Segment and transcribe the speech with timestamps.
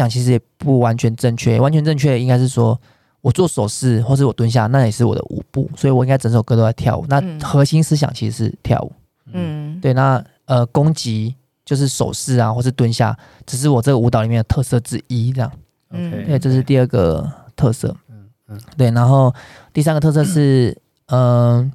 [0.00, 2.80] 讲其实也不完全正确，完全正确应该是说
[3.20, 7.04] 我做手势或是我蹲下，那也是我的舞步，所以我应该整首歌都在跳舞。
[7.08, 8.92] 那核心思想其实是跳舞。
[9.32, 9.92] 嗯，对。
[9.92, 13.16] 那呃，攻击就是手势啊，或是蹲下，
[13.46, 15.52] 只是我这个舞蹈里面的特色之一，这样。
[15.90, 17.94] 嗯，对，这是第二个特色。
[18.08, 18.90] 嗯嗯，对。
[18.90, 19.32] 然后
[19.72, 21.72] 第三个特色是，嗯、呃，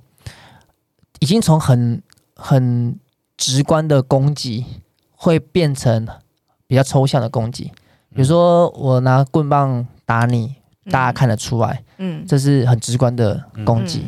[1.20, 2.02] 已经从很
[2.36, 3.00] 很
[3.38, 4.66] 直观的攻击，
[5.16, 6.08] 会变成
[6.68, 7.72] 比较抽象的攻击。
[8.16, 10.56] 比如说，我拿棍棒打你，
[10.90, 14.08] 大家看得出来，嗯，这是很直观的攻击。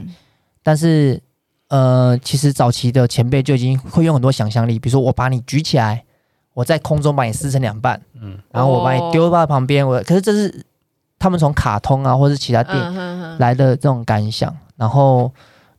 [0.64, 1.22] 但是。
[1.70, 6.02] 呃，其实早期的前辈就已经会用很多想象力，比如说我把你举起来，
[6.54, 10.66] 我在空中把你撕成两半，嗯，然后我把你丢到旁边，我可是这是
[11.20, 15.30] 他们从卡通啊或者其他电影来的这种感想，然后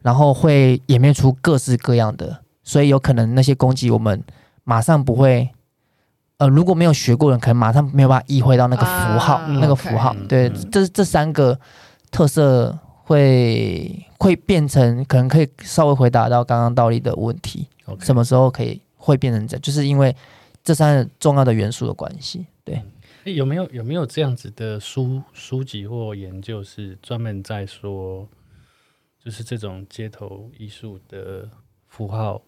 [0.03, 4.23] 然后会演变出各式各样的，所以有可能那些攻击我们
[4.65, 5.49] 马上不会，
[6.39, 11.59] 呃，如果没有学过的人，可能马上没有办法意会到那个符号，那个符号，对，这这三个
[12.11, 12.79] 特色。
[13.09, 17.67] 会会变成可能可以稍微回答到刚刚道立的问题.
[18.01, 19.63] 什么时候可以会变成这样？
[19.63, 20.15] 就是因为
[20.63, 22.45] 这三个重要的元素的关系。
[22.65, 22.83] 对，
[23.25, 28.29] 有没有有没有这样子的书书籍或研究是专门在说，
[29.25, 31.49] 就是这种街头艺术的
[31.87, 32.43] 符号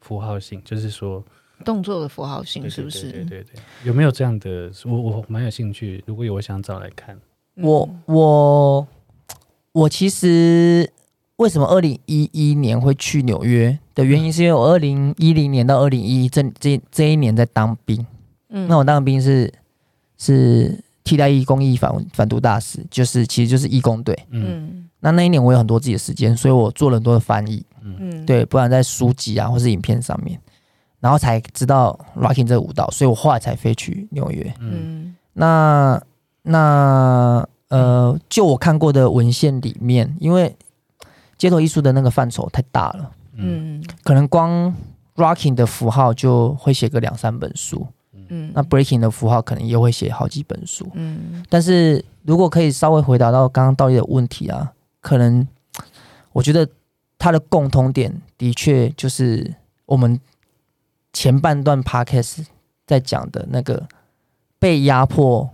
[0.00, 1.24] 符号性，就是说
[1.64, 3.10] 动作的符号性是不是？
[3.10, 4.70] 对对，对对对，有没有这样的？
[4.84, 7.18] 我我蛮有兴趣，如果有，我想找来看。
[7.56, 8.86] 我我。
[9.72, 10.90] 我其实
[11.36, 18.04] 为什么二零一一年会去纽约的原因，是因为我二零一零年到二零一一这这这一年在当兵。
[18.48, 19.48] 嗯，那我当兵是
[20.18, 24.18] 是替代义工义反反毒大使，就是其实就是义工队。
[24.30, 27.64] 嗯，那那一年我有很多自己的时间，所以我做了很多的翻译。
[27.80, 30.36] 嗯，对，不然在书籍啊或是影片上面，
[31.00, 34.54] 然后才知道 rocking 这个舞蹈，所以我后来才飞去纽约。
[34.60, 36.00] 嗯，那
[36.42, 37.46] 那。
[37.70, 40.56] 呃，就我看过的文献里面，因为
[41.38, 44.74] 街头艺术的那个范畴太大了，嗯，可能光
[45.14, 47.86] rocking 的符号就会写个两三本书，
[48.28, 55.46] 嗯，那 breaking 的符号可能也会写好几本书，嗯，但是如果可以稍微回答到刚刚道立的问题啊，可能
[56.32, 56.68] 我觉得
[57.20, 59.54] 它的共通点的确就是
[59.86, 60.18] 我们
[61.12, 62.46] 前半段 podcast
[62.86, 63.86] 在讲的那个
[64.58, 65.50] 被压迫。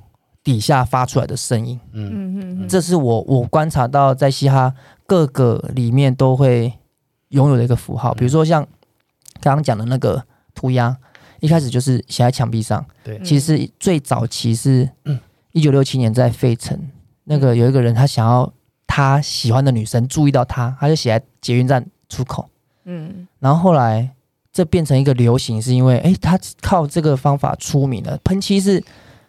[0.47, 4.73] 底下发出来的声音，嗯嗯嗯，这是我我观察到在嘻哈
[5.05, 6.73] 各个里面都会
[7.31, 8.65] 拥有的一个符号，比如说像
[9.41, 10.25] 刚刚讲的那个
[10.55, 10.97] 涂鸦，
[11.41, 14.89] 一开始就是写在墙壁上，对，其实最早期是
[15.51, 16.79] 一九六七年在费城，
[17.25, 18.53] 那个有一个人他想要
[18.87, 22.49] 他喜欢的女生注意到他，他就写在捷运站出口，
[22.85, 24.15] 嗯，然后后来
[24.57, 28.83] 这变成一个流行，是因为哎他靠这个方法出名了，喷漆是。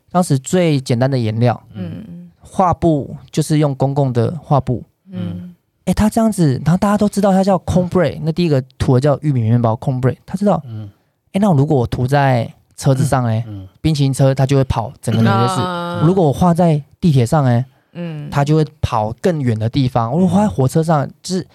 [0.10, 10.90] 当时最简单的颜料，嗯，画布就是用公共的画布，嗯，哎、欸，他这样子，然后大家都知道他叫 Cornbread，那第一个涂的叫玉米面包 Cornbread，他知道，嗯，
[11.28, 21.48] 哎、欸，那如果我涂在车子上，哎，嗯，冰淇淋车它就会跑整个纽约市，嗯、如果我画在地铁上，哎，嗯，它就会跑更远的地方，我画在火车上，就是，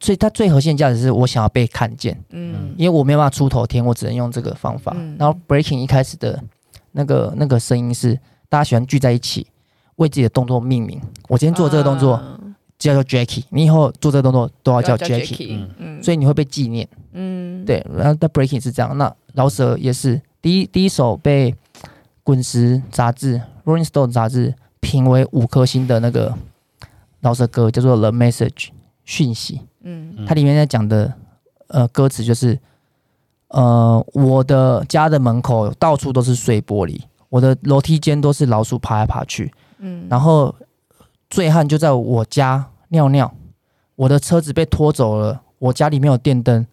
[0.00, 6.42] 所以它最核心的价值是我想要被看见，嗯，因为我没有办法出头天，我只能用这个方法，嗯、然后 Breaking 一开始的。
[6.94, 8.14] 那个那个声音是
[8.50, 9.46] 大家喜欢聚在一起，
[9.96, 11.00] 为自己的动作命名。
[11.26, 12.22] 我今天做这个动作
[12.78, 17.82] 就叫做 Jackie，你以后做这个动作都要叫 Jackie，嗯，所以你会被纪念，嗯，对。
[17.96, 21.54] 然后 The Breaking 是这样，那饶舌也是第一第一首被
[22.22, 26.36] 滚石杂志 Rolling Stone 杂志评为五颗星的那个
[27.20, 28.68] 饶舌歌，叫做 The Message
[29.12, 31.12] 讯息，嗯，它里面在讲的
[31.66, 32.58] 呃歌词就是。
[33.54, 40.54] 呃，我的家的门口到处都是碎玻璃，我的楼梯间都是老鼠爬来爬去，嗯，然后
[41.28, 43.30] 醉汉就在我家尿尿，
[43.94, 46.66] 我的车子被拖走了，我家里没有电灯，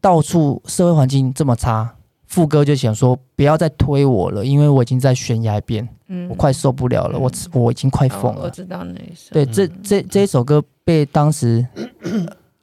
[0.00, 1.96] 到处社会环境这么差，
[2.28, 7.30] 副歌就想说不要再推我了，因为我已经在悬崖边，嗯，我快受不了了，嗯、我
[7.60, 8.42] 我已经快疯了。
[8.44, 11.66] 我知道那一首，对，这这这一首歌被当时，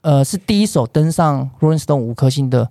[0.01, 2.69] 呃，是第一首登上 Rolling Stone 五颗星的。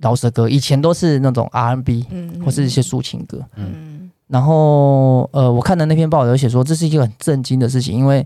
[0.00, 8.24] 饶舌歌以前都是那种 R&B，嗯，或是一些抒情歌，嗯，然后呃，我看的那篇报道有写说，这是一个很震惊的事情，因为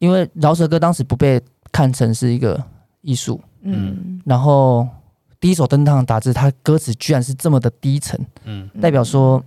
[0.00, 1.40] 因为饶舌歌当时不被
[1.72, 2.62] 看成是一个
[3.00, 4.86] 艺术，嗯，然后
[5.40, 9.42] 第一首登堂杂志，它歌词居然是这么的低沉，嗯，代表说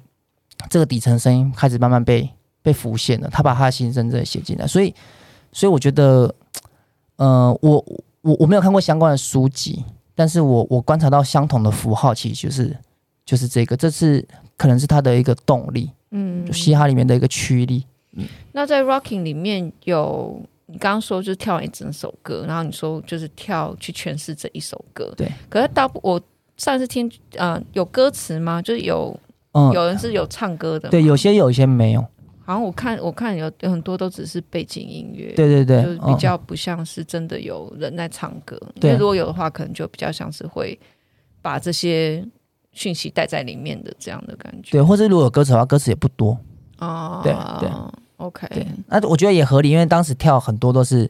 [0.68, 2.28] 这个底层声音开始慢慢被
[2.64, 4.92] 被浮现了，他把他的心声真的写进来，所以
[5.56, 6.36] 所以我觉得，
[7.16, 7.86] 呃，我
[8.22, 9.86] 我我没有看过相关的书籍。
[10.13, 12.78] 但是我我观察到相同的符号，其实就是
[13.25, 14.25] 就是这个，这是
[14.57, 17.86] 可能是他的一个动力，嗯，就嘻哈里面的一个驱力。
[18.13, 25.30] 嗯，那在 rocking 里面有你刚刚说就是跳完一整首歌，然后你说就是跳去诠释这一首歌，对。
[25.50, 26.19] 可是到我
[26.56, 28.62] 上次听，呃，有歌词吗？
[28.62, 29.18] 就是有，
[29.52, 32.06] 嗯，有人是有唱歌的，对，有些有，一些没有。
[32.45, 38.56] 好像我看我看有有很多都只是背景音乐，对对对，就是比较不像是真的有人在唱歌。
[38.75, 40.80] 因为如果有的话，可能就比较像是会
[41.42, 42.24] 把这些
[42.71, 44.74] 讯息带在里面的这样的感觉。
[44.74, 46.38] 对，或者如果有歌词的话，歌词也不多
[46.77, 47.21] 哦。
[47.24, 47.69] 对对
[48.18, 48.47] ，OK。
[48.89, 51.09] 那我觉得也合理，因为当时跳很多都是，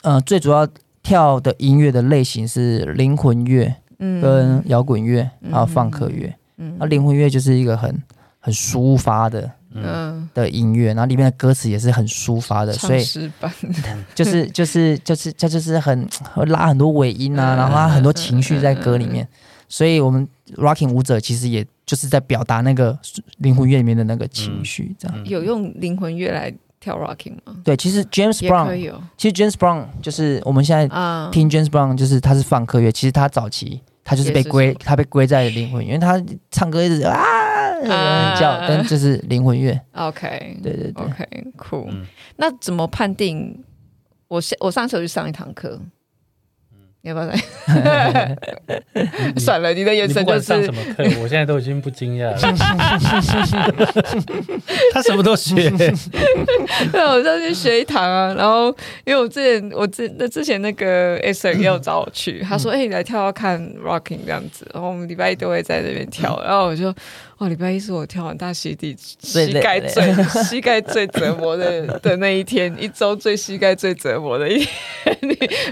[0.00, 0.66] 呃，最主要
[1.02, 6.34] 跳的音乐的类型是灵魂乐，嗯，跟摇滚乐，还有放克乐。
[6.56, 8.02] 嗯，那灵魂乐就是一个很
[8.40, 9.50] 很抒发的。
[9.74, 10.28] 嗯。
[10.34, 13.04] 的音乐，然后里面的歌词也是很抒发的，所以
[14.14, 16.08] 就是就是就是它就是很
[16.46, 19.28] 拉很多尾音啊，然后它很多情绪在歌里面，
[19.68, 20.26] 所以我们
[20.56, 22.98] rocking 舞者其实也就是在表达那个
[23.38, 25.26] 灵魂乐里面的那个情绪，这样。
[25.26, 27.56] 有用灵魂乐来跳 rocking 吗？
[27.62, 30.86] 对，其实 James Brown 其实 James Brown 就是我们现在
[31.30, 37.20] 听 James Brown，就是他是放克乐，其实他早期他就是被归他被归在灵魂乐，因为他唱歌一直啊。
[37.84, 39.78] 嗯，叫，但 这是灵魂乐。
[39.92, 42.04] OK，对对对，OK，Cool。
[42.36, 43.62] 那怎么判定？
[44.28, 45.78] 我上我上次有去上一堂课。
[47.04, 47.36] 你要不要来？
[49.36, 51.02] 算了，你的眼神就是上什么课？
[51.20, 52.38] 我现在都已经不惊讶了。
[54.92, 55.68] 他什么都学。
[55.70, 55.92] 对，
[57.04, 58.32] 我上去学一堂啊。
[58.34, 58.68] 然后，
[59.04, 66.40] 因为我之前我之那之前那个 S 也有找我去，他说：“哎、欸，你来跳跳看 Rocking 这样子。”然后我们礼拜一都会在那边跳。
[66.44, 66.94] 然后我就。
[67.38, 70.14] 哦，礼拜一是我跳完大溪地膝盖最
[70.44, 74.70] 膝盖最折磨的的那一天，一周最膝盖最折磨的一天。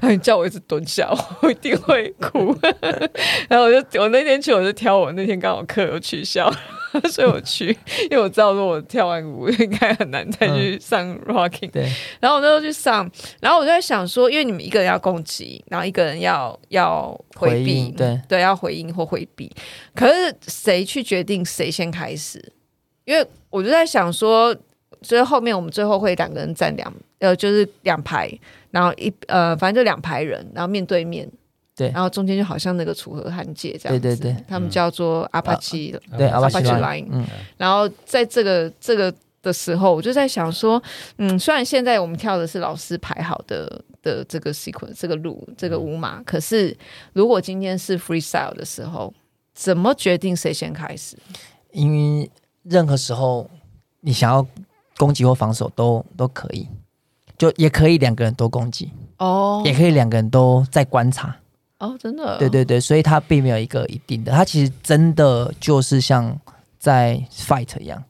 [0.02, 1.08] 你叫我一直蹲下，
[1.42, 2.56] 我一定会哭。
[3.48, 6.52] 然后我就我那天去，我就挑我那天刚好课有取消。
[7.08, 7.68] 所以我去，
[8.10, 11.70] 因为我知道说我跳完舞应该很难再去上 rocking，嗯。
[11.70, 13.08] 对，然后我那时候去上，
[13.40, 19.48] 然后我就在想说，因为你们一个人要攻击，然后一个人要要回避，对对，要回应或回避。
[19.94, 22.42] 可是谁去决定谁先开始？
[23.04, 24.52] 因为我就在想说，
[25.02, 28.28] 所以后面我们最后会两个人站两呃，就是两排，
[28.70, 31.30] 然后一呃，反正就两排人，然后面对面。
[31.76, 37.06] 对，然后中间就好像那个楚河汉界这样子，对对对，他们叫做阿帕奇，对阿帕奇 line。
[37.10, 37.24] 嗯，
[37.56, 40.82] 然后在这个这个的时候，我就在想说，
[41.16, 46.76] 嗯，虽然现在我们跳的是老师排好的的这个 sequence 这个路这个舞码，可是
[47.14, 49.14] 如果今天是 freestyle 的时候，
[49.54, 51.16] 怎么决定谁先开始？
[51.72, 52.30] 因为
[52.64, 53.48] 任何时候
[54.00, 54.46] 你想要
[54.98, 56.68] 攻击或防守都都可以，
[57.40, 61.34] 就也可以两个人都攻击哦，也可以两个人都在观察。
[61.78, 66.38] 哦，真的，对对对，所以他并没有一个一定的，他其实真的就是像
[66.78, 68.04] 在 fight 一样，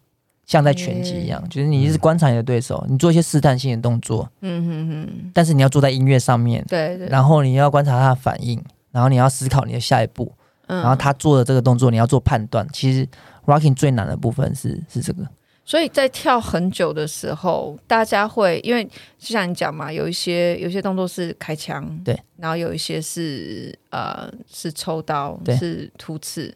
[0.44, 8.60] 像在拳击一样，就是你一直观察你的对手，你做一些试探性的动作，嗯哼哼，但是你要坐在音乐上面，对对，然后你要观察他的反应，
[8.90, 10.32] 然后你要思考你的下一步，
[10.66, 13.08] 然后他做的这个动作你要做判断，其实
[13.46, 15.24] rocking 最难的部分是是这个。
[15.64, 26.52] 所以在跳很久的时候，大家会因为就像你讲嘛，有一些有一些动作是开枪，对，然后有一些是呃是抽刀，是突刺，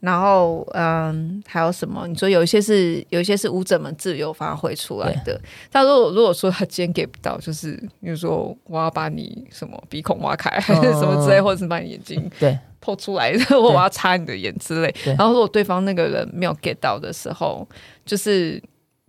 [0.00, 2.06] 然后嗯还有什么？
[2.06, 5.34] 你说有一些是有一些是舞者们自由发挥出来的。
[5.34, 5.40] 对。
[5.72, 12.58] 但如果如果说他今天给不到，就是比如说我要把你什么鼻孔挖开，还是 什么之类，或者是把你眼睛对
[12.94, 14.94] 剖出来， 对或我要插你的眼之类。
[15.04, 17.68] 然后如果对方那个人没有 get 到的时候。
[18.08, 18.58] 就是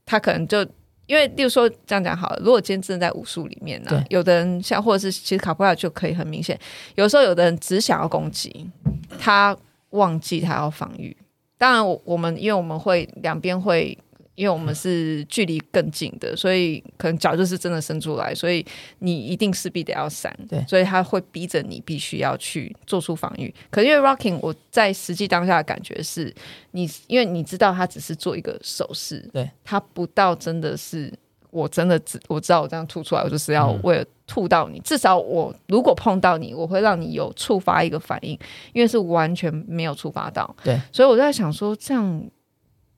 [0.06, 0.60] 他可能就
[1.06, 6.60] 因为，例如说这样讲好了，如果今天真的在武术里面呢、啊，有的人像或者是其实卡普拉就可以很明显，
[6.96, 8.70] 有时候有的人只想要攻击，
[9.18, 9.56] 他
[9.92, 11.16] 忘记他要防御。
[11.58, 13.98] 当然，我我们因为我们会两边会。
[14.40, 18.66] 因为我们是距离更近的，所以可能脚就是真的伸出来，所以
[19.00, 20.34] 你一定势必得要闪。
[20.48, 23.54] 对，所以他会逼着你必须要去做出防御。
[23.70, 26.34] 可是因为 rocking，我在实际当下的感觉是，
[26.72, 31.14] 你因为你知道他只是做一个手势，对，他不到真的是
[31.52, 34.80] 我真的知我知道我这样吐出来，我就是要为了吐到你。
[34.80, 38.40] 嗯、至少我如果碰到你，我会让你有触发一个反应，
[38.72, 40.56] 因为是完全没有触发到。
[40.64, 42.24] 对，所以我在想说这样。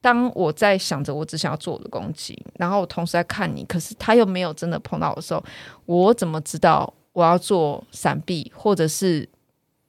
[0.01, 5.43] 当我在想着我只想要做我的攻击，然后我同时在看你，可是他又没有真的碰到我的时候，
[5.85, 9.27] 我怎么知道我要做闪避，或者是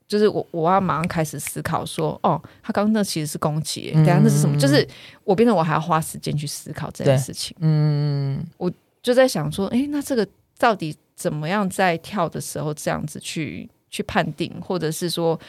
[0.06, 4.54] 就是我我要马上开始思考说，哦，他刚刚那其实是攻击，等下那是什么？
[4.54, 4.86] 嗯、就是
[5.24, 7.56] 我变成我还要花时间去思考这件事情。
[7.60, 8.70] 嗯，我
[9.02, 10.28] 就在想说，诶，那这个
[10.58, 15.40] 到底怎么样在跳的时候这样子去去判定，或者是说？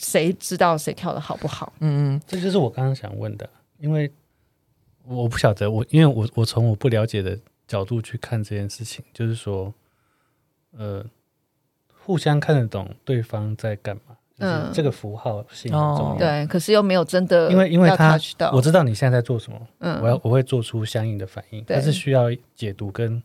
[0.00, 1.72] 谁知道谁跳的好不好？
[1.80, 4.10] 嗯嗯，这就是我刚刚想问的，因为
[5.04, 9.72] 我不晓得我，因为我我从我不了解的角度去看这件事情，就是说，
[10.72, 11.04] 呃，
[12.04, 14.16] 互相看得懂对方在干嘛。
[14.40, 18.16] 嗯，这个符号性很重要，对，可是又没有真的，因为因为他
[18.52, 23.20] 我知道你现在在做什么，嗯，我要我会做出相应的反应，但是需要解读跟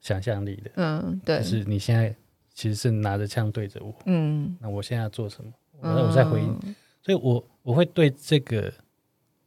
[0.00, 2.12] 想象力的，嗯，对，就是你现在
[2.52, 5.52] 其实是拿着枪对着我，嗯，那我现在要做什么？
[5.78, 8.72] 我我在回应，所以我我会对这个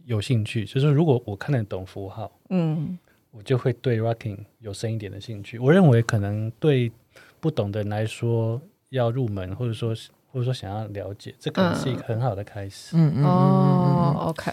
[0.06, 2.98] 有兴趣，就是如果我看得懂符号，嗯，
[3.32, 5.58] 我就会对 rocking 有深一点的兴趣。
[5.60, 6.92] 我认为可能对
[7.40, 9.96] 不懂的人来说，要入门或者说。
[10.32, 12.96] 或者说想要了解，这可能是一个很好的开始。
[12.96, 14.52] 嗯嗯哦，OK。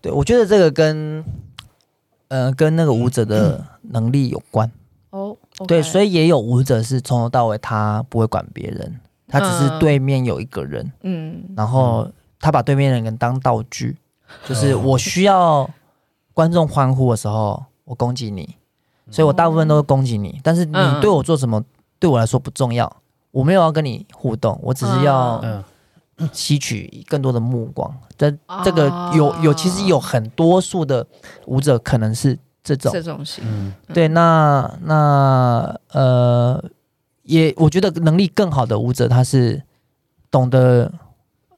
[0.00, 1.24] 对，我觉得这个跟
[2.26, 4.68] 呃跟那个舞者的能力有关。
[5.10, 5.36] 哦，
[5.68, 8.98] 对，所以也有舞者是从头到尾他不会管别人，
[9.28, 12.10] 他只是对面有一个人，嗯，然后
[12.40, 13.96] 他把对面的人当道具，
[14.46, 15.68] 就是我需要
[16.32, 18.56] 观众欢呼的时候，我攻击你，
[19.10, 21.62] 所以我大部分都是攻击你，但是你对我做什么，
[21.98, 22.90] 对我来说不重要。
[23.30, 25.42] 我没有要跟你互动，我只是要
[26.32, 27.92] 吸取更多的目光。
[28.16, 31.04] 这、嗯、这个有有，其实有很多数的
[31.46, 33.42] 舞者可能是这种这种型。
[33.44, 36.64] 嗯、对，那那呃，
[37.24, 39.60] 也我觉得能力更好的舞者，他是
[40.30, 40.92] 懂得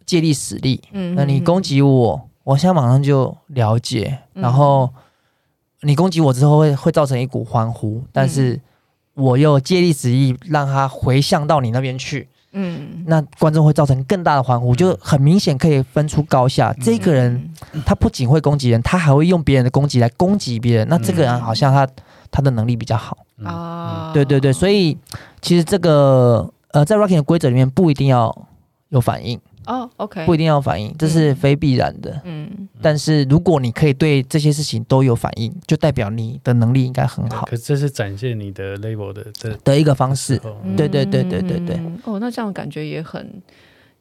[0.06, 0.83] 借力使力。
[0.92, 4.88] 嗯，那你攻击我，我现在马上就了解，然后
[5.82, 8.52] 你攻击我之后会会造成一股欢呼，但是。
[8.54, 8.60] 嗯
[9.16, 12.28] 我又借力使力，让他回向到你那边去。
[12.52, 16.70] 嗯，那观众会造成更大的欢呼，就很明显可以分出高下。
[16.76, 17.50] 嗯、这个人
[17.86, 20.86] 他不仅会攻击人，他还会用别人的攻击来攻击别人。
[20.90, 21.88] 那这个人好像他
[22.30, 24.10] 他的能力比较好啊。
[24.12, 24.98] 对对对，所以
[25.40, 28.46] 其实这个呃，在 Rocking 的规则里面不一定要
[28.90, 29.40] 有反应。
[29.66, 32.20] 哦、oh，OK，不一定要反应，这是非必然的。
[32.25, 37.44] 嗯，但是如果你可以对这些事情都有反应，就代表你的能力应该很好。
[37.46, 40.40] 可是这是展现你的 label 的这的一个方式。
[40.76, 41.80] 对对对对对对。
[42.04, 43.42] 哦，那这样感觉也很，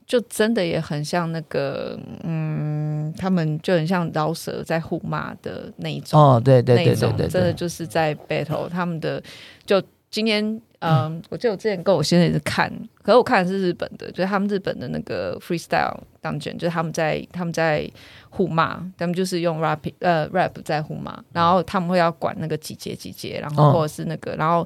[0.05, 6.19] 就真的也很像那个，嗯，他们就很像饶舌在互骂的那一种。
[6.19, 9.21] 哦，对对对对对，真的就是在 battle 他们的
[9.65, 9.81] 就。
[10.15, 10.41] 今天，
[10.79, 12.71] 嗯，嗯我记得我之前跟我先生也是看，
[13.03, 17.85] 可是我看的是日本的，就是他们日本的那个 freestyle dungeon，就是他们在他们在
[18.29, 24.65] 互骂，他们就是用 rap 呃 rap 在互骂，然后他们会要管那个几节几节，然后或者是那个，哦、然后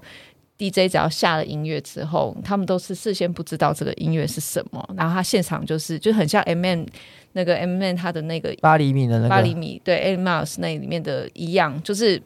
[0.60, 6.86] DJ 只要下了音乐之后，他们都是事先不知道这个音乐是什么，然后他现场就是就很像 M&M
[7.32, 12.22] 那个 M&M 他的那个八厘米的那个八厘米对 M Mouse 那里面的一样，就是。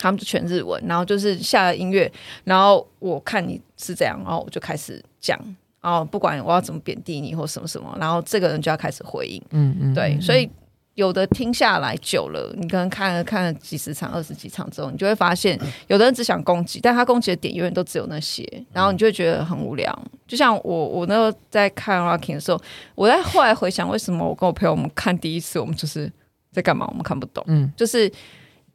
[0.00, 2.10] 他们就全日文，然后就是下了音乐，
[2.44, 5.38] 然后我看你是这样，然后我就开始讲，
[5.82, 10.48] 然后不管我要怎么贬低你或什么什么，然后这个人就要开始回应，嗯嗯，对，所以
[10.94, 18.42] 有的听下来久了，你可能看了看了几十场、二十几场之后，你就会发现，有的人只想攻击，但他攻击的点永远都只有那些，
[18.72, 19.96] 然后你就会觉得很无聊。
[20.26, 22.60] 就像我，我那时候在看 Rocking 的时候，
[22.94, 26.10] 我在后来回想，为什么我跟我朋友我们看第一次，我们就是
[26.52, 26.86] 在干嘛？
[26.88, 28.10] 我们看不懂，嗯，就是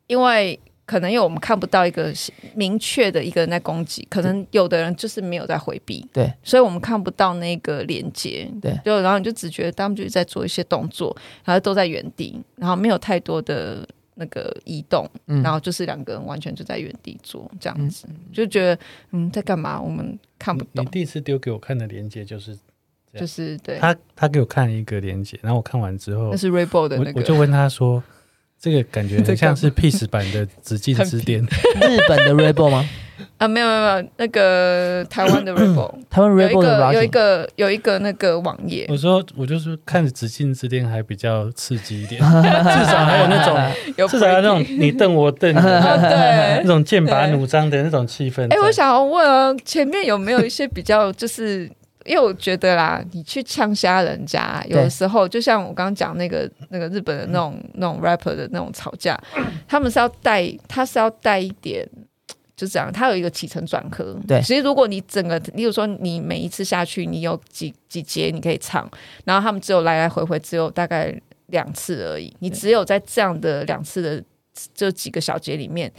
[0.08, 0.60] 因为。
[0.86, 2.13] 可能因为我们看不到一个
[2.54, 18.80] 明确的一个人在攻击，可能有的人就是没有在回避，对，所以我们看不到那个连接，对，就然后你就只觉得他们就是在做一些动作，然后都在原地，然后没有太多的那个移动，嗯、然后就是两个人完全就在原地做这样子，嗯、就觉得
[19.12, 19.82] 嗯在干嘛？
[19.82, 20.86] 我们看不懂。
[20.86, 22.56] 你第一次丢给我看的连接就是，
[23.12, 28.04] 就是对，他他给我看一个连接，然后我看完之后，那是 Raybo 的那个，我就问他说。
[28.65, 32.89] 这个感觉 很像是 Peace 版的紫禁之巅，日本的 Rebel 吗？
[33.38, 38.88] 啊，没有没有没有，那个 台湾的 Rebel，台湾 Rebel 有一个有一个有一个那个网页。
[38.89, 48.51] 我说我就是看紫禁之巅还比较刺激一点， 至少还有那种，至少有那种你瞪我瞪你，对，那种剑拔弩张的那种气氛。
[48.51, 51.69] 哎，我想要问啊，前面有没有一些比较就是？
[52.05, 59.19] 因为我觉得啦，你去呛瞎人家，有的时候就像我刚刚讲那个那个日本的那种那种 rapper 的那种吵架，
[59.67, 61.83] 他们是要带，他是要带一点，
[62.55, 64.15] 就这样，他有一个起承转合。
[64.27, 68.88] 对，其实如果你整个，例如说你每一次下去，你有几几节你可以唱，
[69.24, 71.13] 然后他们只有来来回回只有大概
[71.47, 74.24] 两次而已，你只有在这样的两次的
[74.75, 75.91] 这几个小节里面。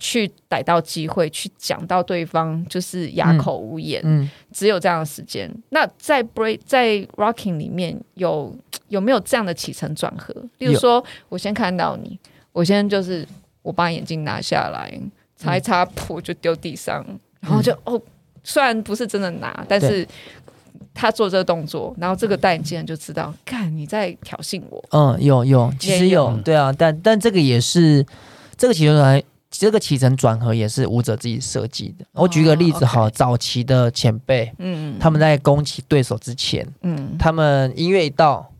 [0.00, 5.48] 去逮到机会，去讲到对方就是哑口无言，嗯嗯、只有这样的时间。
[5.68, 8.52] 那在 break 在 rocking 里面有
[8.88, 10.34] 有没有这样的起承转合？
[10.58, 12.18] 例如说，我先看到你，
[12.52, 13.24] 我先就是
[13.62, 14.90] 我把眼镜拿下来，
[15.36, 17.04] 擦一擦，噗就丢地上，
[17.40, 18.02] 然后就、嗯、哦，
[18.42, 20.06] 虽然不是真的拿，但是
[20.94, 24.82] 他做这个动作，然后这个戴眼镜人就知道，看你在挑衅我。
[24.92, 28.04] 嗯，有有，其实有，有对啊，但但这个也是
[28.56, 32.04] 这个起承转，这个起承转合也是舞者自己设计的。
[32.12, 38.52] 我举个例子哈，早期的前辈，嗯，他们在攻击对手之前，嗯，他们音乐一到，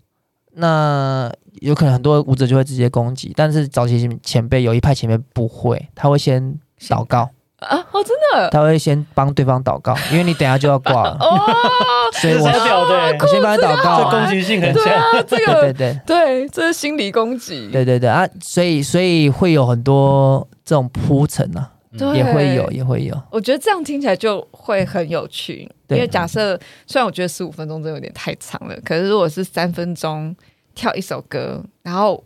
[0.54, 7.30] 那有可能很多舞者就会直接攻击，但是早期前辈有一派前辈不会，他会先祷告。
[7.60, 11.04] 啊哦，真的，他会先帮对方祷告， 因为你等下就要挂。
[11.04, 11.38] 了哦，
[12.20, 14.84] 所以我对，我先帮他祷告，这攻击性很强，
[15.26, 18.08] 这个 对对对，这是心理攻击，对对对。
[18.08, 21.70] 啊，所以所以会有很多这种铺陈啊，
[22.14, 30.34] 也会有也会有，我觉得这样听起来就会很有趣，因为假设虽然我觉得十五分钟真的有点太长了，可是如果是三分钟
[30.74, 32.24] 跳一首歌，然后。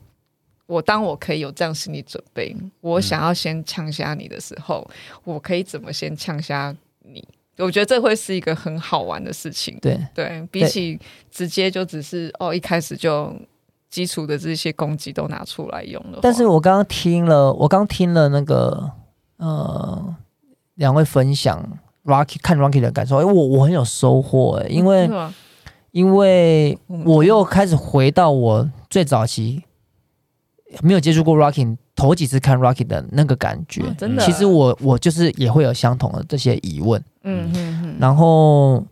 [0.67, 7.23] 我当我可以有这样心理准备，我想要先呛瞎你的时候，嗯、我可以怎么先呛瞎你？
[7.59, 9.79] 我觉得这会是一个很好玩的事情。
[9.81, 10.99] 对对，比起
[11.31, 13.33] 直接就只是哦，一开始就
[13.91, 16.19] 基础的这些攻击都拿出来用了。
[16.23, 18.91] 但是我刚刚听了，我刚听了那个
[19.37, 20.17] 呃
[20.75, 21.63] 两位分享
[22.05, 25.33] Rocky 看 Rocky 的感受，哎，我我很有收获哎，因为、嗯、
[25.93, 29.63] 因为我又开始回到我最早期。
[30.83, 34.25] 没有接触过 Rocking，头几次看 Rocking 的那个感觉，哦、真的。
[34.25, 37.97] 其实我我就是也会有相同的这些疑问，嗯嗯嗯。
[37.99, 38.85] 然后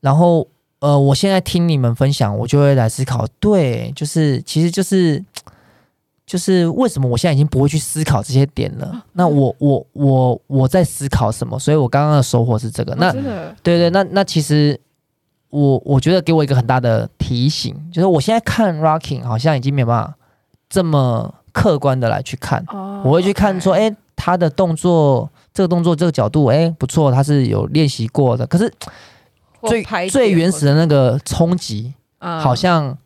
[0.00, 0.46] 然后
[0.80, 5.24] 呃，我现在听你们分享，我就会来思考，对，就是其实就是
[6.26, 8.86] 就是为什么我现在已经不会去思考这些点了？
[8.86, 11.58] 哦、那我我我我在思考什么？
[11.58, 12.94] 所以我刚刚的收获是这个。
[12.96, 14.78] 那、哦、对对，那那其实
[15.50, 20.14] 我我觉得给我一个很大的提醒，就是我现在看 Rocking 好像已经没办法。
[20.68, 28.46] 这么客观的来去看，oh, 我会去看说，哎他的动作，这个动作，这个角度，哎，不错，他是有练习过的。
[28.46, 28.72] 可是
[29.62, 32.96] 最最原始的那个冲击，好像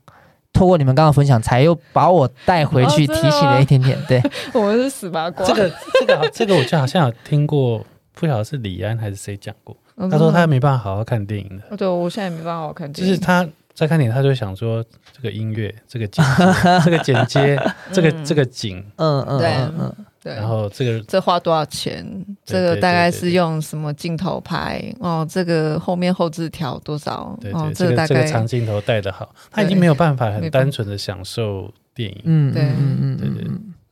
[0.52, 3.98] 透过你们刚刚分享，才又把我带回去，提醒了一点点。
[4.08, 5.46] 对， 我们是死八卦。
[5.46, 7.84] 这个这个这个，我就好像有听过，
[8.14, 9.76] 不晓得是李安还是谁讲过，
[10.10, 11.76] 他说他没办法好好看电影的。
[11.76, 13.14] 对，我现在也没办法好好看电影。
[13.14, 13.46] 就是他。
[13.74, 16.24] 再看点，他就想说这个音乐，这个剪
[16.84, 17.58] 这个剪接，
[17.92, 20.34] 这个这个景，嗯嗯，对嗯对。
[20.34, 22.06] 然后这个这花多少钱？
[22.44, 24.82] 这个大概是用什么镜头拍？
[25.00, 27.36] 哦，这个后面后置调多少？
[27.52, 32.20] 哦，这个大概这个长镜头带的好，他已经没有办法很单纯的享受电影。
[32.24, 33.44] 嗯，对，嗯嗯对对。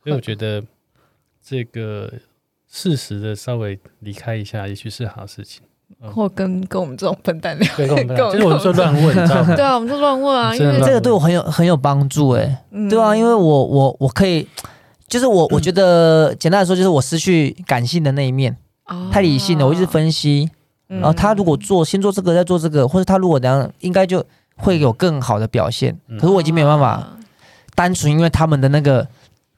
[0.03, 0.63] 所以我觉得
[1.43, 2.11] 这个
[2.69, 5.61] 适时的稍微离开一下，也许是好事情。
[5.99, 9.53] 或跟跟我们这种笨蛋聊，对，跟我们 就是我们说乱问，知道吗？
[9.57, 14.47] 对啊，我们就乱问啊，因为这个对我很有很有帮助，哎，对啊，因为我我我可以，
[15.07, 18.55] 就是我我觉得简单来说，就是我失去感性的那一面，
[19.11, 20.49] 太理性了，我一直分析，
[20.87, 24.23] 然后他如果做先做这个，再做这个，或者他如果怎样，应该就
[24.57, 25.97] 会有更好的表现。
[26.19, 27.07] 可是我已经没有办法，
[27.75, 29.07] 单纯因为他们的那个。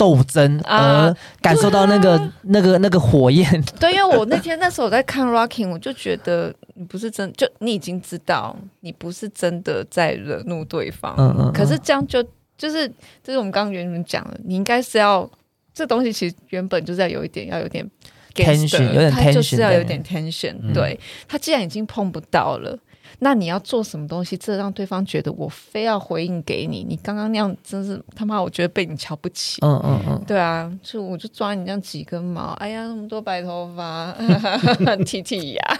[0.03, 3.49] 斗争而感受到那个、啊、那个那个火焰。
[3.79, 11.15] 对，因为我那天那时候我在看 Rocking，我就觉得你不是真，就你已经知道你不是真的在惹怒对方。
[11.17, 11.53] 嗯嗯。
[11.53, 12.21] 可是这样就
[12.57, 12.85] 就是
[13.23, 15.29] 就是我们刚刚原本讲的，你应该是要
[15.73, 17.89] 这东西其实原本就是要有一点要有点
[18.35, 20.73] tension，有点 tension，就是要有点 tension。
[20.73, 22.77] 对，他既然已经碰不到了。
[23.23, 26.85] 那你要做什么东西，这让对方觉得我非要回应给你？
[26.87, 29.59] 你刚刚那样真是他妈，我觉得被你瞧不起。
[29.65, 34.13] 嗯嗯嗯，对啊，就我就抓你这样几根毛，哎呀，那么多白头发，
[35.05, 35.79] 剃剃牙，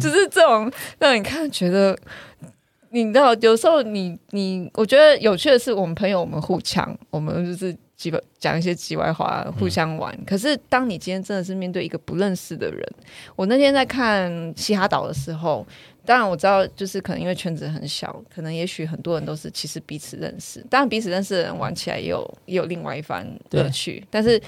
[0.00, 1.96] 就是这种让你看觉得，
[2.90, 7.74] 你知道，有时候你你，我觉得有趣的是，我们朋友我们互呛，我们就是。
[7.96, 10.14] 几个讲一些题外话，互相玩。
[10.18, 12.86] 嗯、可是，当你今天真的是面对一个不认识的人，
[13.34, 15.66] 我那天在看《嘻哈岛》的时候，
[16.06, 20.64] 当然我知道，就是可能因为圈子很小，可能也许很多人都是其实彼此认识。
[20.70, 24.02] 当然，彼此认识的人玩起来也有也有另外一番乐趣。
[24.08, 24.40] 但是，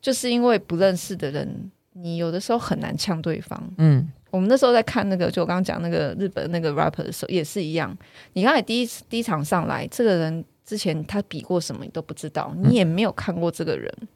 [0.00, 3.60] 就是因为不认识的人，你有的时候很难呛对方。
[3.78, 7.96] 嗯，我们那时候在看那个，就我刚刚讲那个日本那个 rapper 的时候，也是一样。
[8.34, 10.44] 你刚才第一次第一场上来，这个人。
[10.68, 13.90] 之前他比过什么你都不知道，你也没有看过这个人。
[14.00, 14.06] 嗯、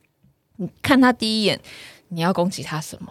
[0.56, 1.58] 你看他第一眼，
[2.08, 3.10] 你要攻击他什么？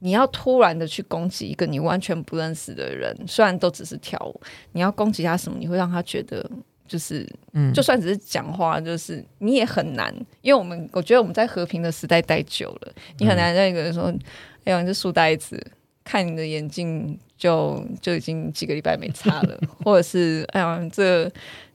[0.00, 4.40] 你要突然的去攻击一个你完全不认识的人，虽然都只是跳舞，
[4.72, 5.56] 你要攻击他什么？
[5.58, 6.44] 你会让他觉得
[6.86, 14.18] 就是，嗯，就算只是讲话，就是你也很难，因为我们我觉得我们在和平的时代待久了，你很难让一个人说，嗯、
[14.64, 15.58] 哎呀，你是书呆子，
[16.04, 21.30] 看你的眼镜就就已经几个礼拜没擦了，或者是哎呀这。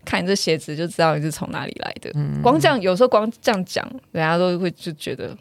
[0.05, 2.11] 看你这鞋子就知道你是从哪里来的。
[2.13, 5.35] 嗯、光这样，有时候光这样讲，人家都会就觉得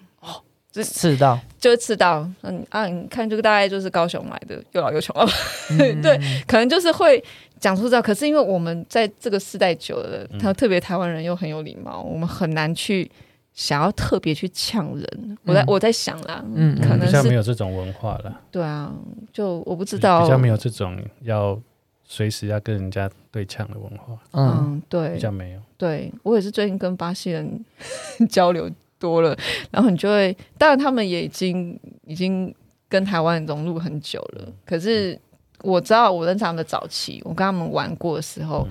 [0.81, 5.27] 哦，赤道就是赤道，嗯啊，你看这个大概就是高雄来的，又老又穷啊，
[5.71, 7.23] 嗯、 对，可能就是会
[7.59, 13.11] 讲出这，可是因为我们在这个世代久了，他特别台湾人又很有礼貌，我们很难去
[13.55, 15.09] 想要特别去呛人。
[15.23, 18.41] 嗯、我在我在想啦，嗯，可能是比较没有这种文化了。
[18.51, 18.93] 对啊，
[19.33, 21.59] 就我不知道，比较没有这种要
[22.05, 24.19] 随时要跟人家对呛的文化。
[24.33, 25.61] 嗯，对，比较没有。
[25.79, 27.65] 对我也是最近跟巴西人
[28.29, 28.71] 交流。
[28.99, 29.37] 多了，
[29.71, 32.55] 然后你就会，当然他们也已经已经
[32.89, 34.53] 跟台湾融入很久了。
[34.65, 35.19] 可是
[35.63, 38.67] 我知道，我认识他们的早期，我跟他们玩过的时候，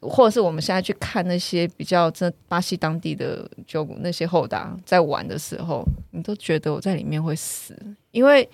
[0.00, 7.76] 嗯、或者是我们现在去看那些比较真巴西当地的就那些后打在玩的时候，你都觉得我在里面会死，
[8.10, 8.48] 因为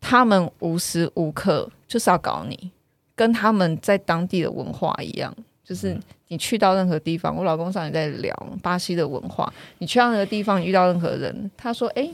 [0.00, 2.70] 他们无时无刻就是要搞你，
[3.14, 5.34] 跟他们在当地的文化一样。
[5.70, 9.52] 就是你去到任何地方，我老公上也在聊巴西的文化。
[9.78, 12.10] 你去到那个地方，你遇到任何人，他说：“哎、欸，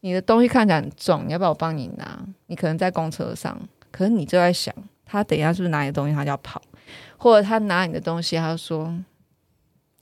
[0.00, 3.58] 你的东西看起来很重，你要不要我帮你拿？”你可能在公车上，
[3.90, 4.74] 可是你就在想，
[5.06, 6.60] 他等一下是不是拿你的东西，他就要跑，
[7.16, 8.94] 或者他拿你的东西，他就说：“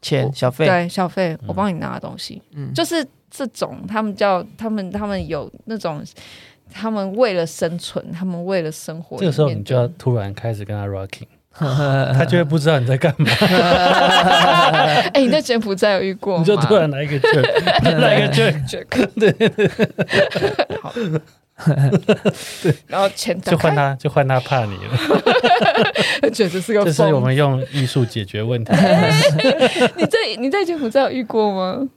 [0.03, 2.43] 钱小费，对小费，我帮你拿的东西。
[2.55, 6.03] 嗯”就是这种，他们叫他们，他们有那种，
[6.73, 9.17] 他们为了生存，他们为了生活。
[9.19, 11.29] 这个时候，你就要突然开始跟他 rocking。
[12.15, 13.27] 他就会不知道你在干嘛。
[13.41, 16.41] 哎、欸，你在柬埔寨有遇过吗？
[16.41, 17.43] 你就突然来一个 jerk，
[17.99, 19.71] 来一个 jerk，对对对。
[20.83, 20.93] 好，
[22.87, 26.31] 然后钱就换他，就换他怕你了。
[26.31, 28.73] 觉得这是个，这是我们用艺术解决问题。
[29.97, 31.89] 你在你在柬埔寨有遇过吗？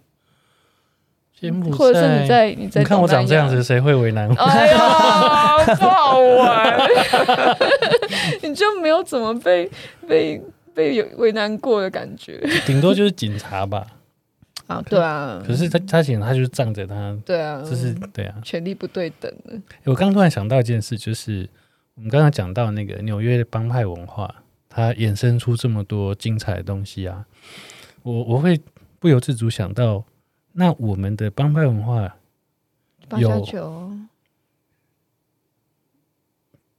[1.39, 4.35] 柬埔寨，或者是你在你在，你看我长这样子，谁会为难我？
[4.35, 6.89] 哎呀，不好玩。
[8.43, 9.69] 你就没有怎么被
[10.07, 10.41] 被
[10.73, 12.39] 被有为难过的感觉？
[12.65, 13.87] 顶多就是警察吧。
[14.67, 15.41] 啊，对啊。
[15.45, 19.59] 可是他他警察他就是仗着他，对啊，就是对啊，权力不对等的。
[19.85, 21.49] 我刚突然想到一件事，就是
[21.95, 27.25] 我们刚刚讲到那个纽约的帮派文化，它衍生出这么多精彩的东西啊，
[28.03, 28.59] 我我会
[28.99, 30.03] 不由自主想到，
[30.59, 32.17] 那我们的帮派文化
[33.17, 33.45] 有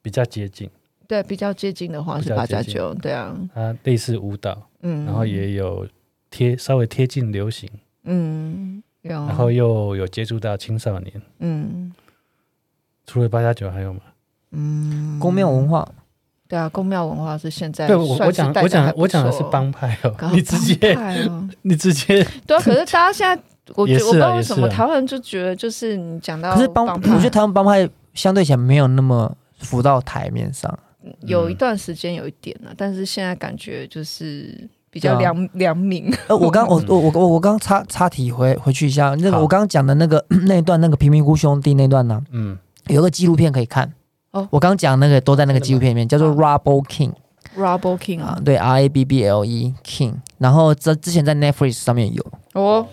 [0.03, 0.69] 比较接近。
[1.09, 5.89] 对，比较接近的话是八加九，对啊，它类似舞蹈，嗯，然后也有
[6.29, 7.69] 贴稍微贴近流行，
[8.05, 11.91] 嗯，有，然后又有接触到青少年，嗯，
[13.07, 14.01] 除了八加九还有吗？
[14.51, 15.89] 嗯，宫庙文化，
[16.47, 20.97] 对啊，宫庙文化是现在对我我讲我讲我讲的是帮派哦， 你直接
[21.63, 23.43] 你直接对啊，可是大家现在
[23.75, 30.79] 我觉得我不知道为什么台湾人就觉得就是你讲到，可是帮我觉得台湾帮派相对起来没有那么浮到台面上。
[31.23, 36.13] 有一段时间有一点了，但是现在感觉就是比较良良民。
[36.29, 43.91] 呃，我刚 我我我我我刚插插题回回去一下，那个我刚刚讲的那个 那一段那个贫民窟兄弟那段呢，嗯，有个纪录片可以看。
[44.33, 47.13] 哦，我刚刚讲那个都在那个纪录片里面，叫做 Rubble King》。
[47.57, 50.15] Rubble King 啊，对，R A B B L E King。
[50.39, 52.87] 然后这之前在 Netflix 上面有哦。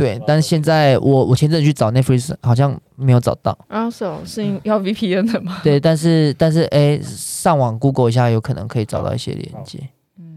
[0.00, 3.56] 对，但是现在我我前阵子去找 Netflix，好像没有找到。
[3.68, 5.60] 啊，是哦，是要 VPN 的吗？
[5.62, 9.78] 对，但是但是哎，上网 Google 一下，有可能可以找到一些连接。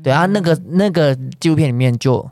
[0.03, 2.29] 对啊，那个那个纪录片里面就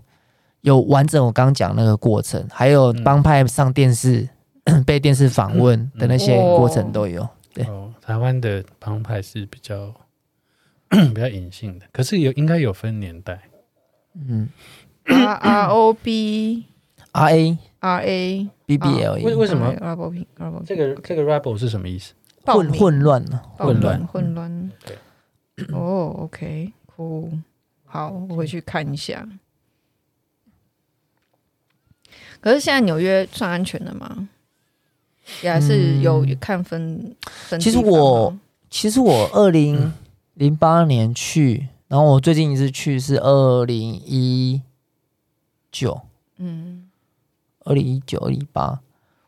[0.60, 4.28] 有完整我刚刚讲那个过程，还有帮派上电视、
[4.86, 7.26] 被电视访问的那些过程都有。
[7.54, 7.65] 对，
[8.02, 9.94] 台湾的帮派是比较
[10.89, 13.39] 比较隐性的，可是有应该有分年代。
[14.15, 14.50] 嗯
[15.06, 16.65] ，R R O B。
[17.12, 19.74] R A R A B B L E，为为什么？
[20.65, 22.13] 这个这个 rebel 是什么意思？
[22.45, 23.41] 混混乱呢？
[23.58, 24.71] 混乱混乱。
[24.86, 24.97] 对。
[25.74, 27.39] 哦，OK，cool。
[27.86, 29.28] 好，我回去看一下。
[32.39, 34.30] 可是现在纽约算安全的吗？
[35.43, 37.60] 也还是有看分分。
[37.60, 38.36] 其实我
[38.69, 39.93] 其实我二零
[40.34, 44.62] 零八年去，然后我最近一次去是二零一
[45.71, 46.02] 九。
[46.38, 46.81] 嗯。
[47.72, 48.78] 二零一九、二零一八，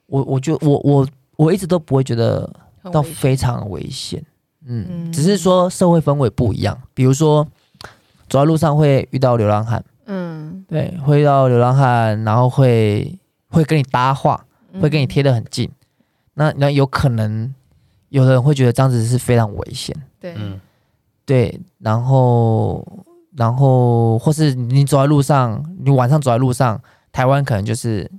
[0.07, 2.51] 我我就我我我一直都不会觉得
[2.91, 4.21] 到非常危险，
[4.65, 6.77] 嗯，嗯，只是说社会氛围不一样。
[6.93, 7.47] 比如说
[8.27, 14.45] 走在路上会遇到流浪汉，嗯，对，会遇到流浪汉，然后会会跟你搭话，
[14.81, 15.73] 会跟你贴得很近，嗯、
[16.33, 17.53] 那那有可能
[18.09, 20.59] 有的人会觉得这样子是非常危险，对，嗯，
[21.25, 22.85] 对，然后
[23.37, 26.81] 然后或是你走在路上，你晚上走在路上。
[27.13, 28.11] 台湾可能就是，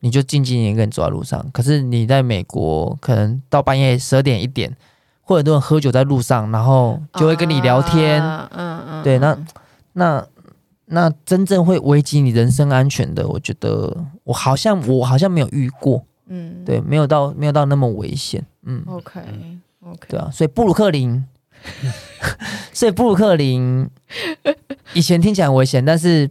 [0.00, 1.48] 你就静静一个人走在路上。
[1.52, 4.76] 可是你在美国，可能到半夜十二点一点，
[5.22, 8.20] 会很多人喝酒在路上，然后就会跟你聊天。
[8.22, 9.38] 嗯嗯，嗯，对，那
[9.94, 10.26] 那
[10.86, 16.04] 那真正会危及你人身安全的，我觉得我好像我好像没有遇过。
[16.28, 19.20] 嗯，对，没有到没有到那么危险，嗯，OK
[19.80, 21.24] OK，对啊，所以布鲁克林，
[22.74, 23.88] 所以布鲁克林
[24.92, 26.28] 以前听起来很危险，但是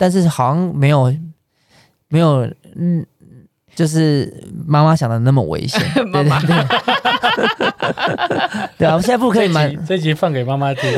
[0.00, 1.14] 但是好像没有
[2.08, 3.04] 没有嗯。
[3.72, 4.30] 就是
[4.66, 6.66] 妈妈想的那么危险，妈妈对对
[8.28, 10.90] 对，对 啊，我现在不可以买这集放给妈妈听。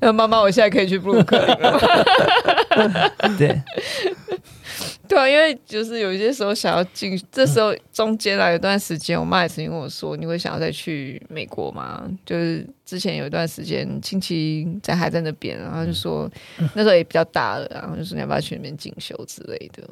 [0.00, 1.78] 那 妈妈，我现在可以去布鲁克林了。
[3.38, 3.62] 对，
[5.12, 16.26] 对啊，因为就是有一些时候想要进，这时候中间来有段时间，我妈也曾经跟我说：“你会想要再去美国吗？”就是之前有一段时间亲戚在还在那边，然后就说
[16.74, 19.82] 那时候也比较大了，然后就说你要不要去那边进修之类的。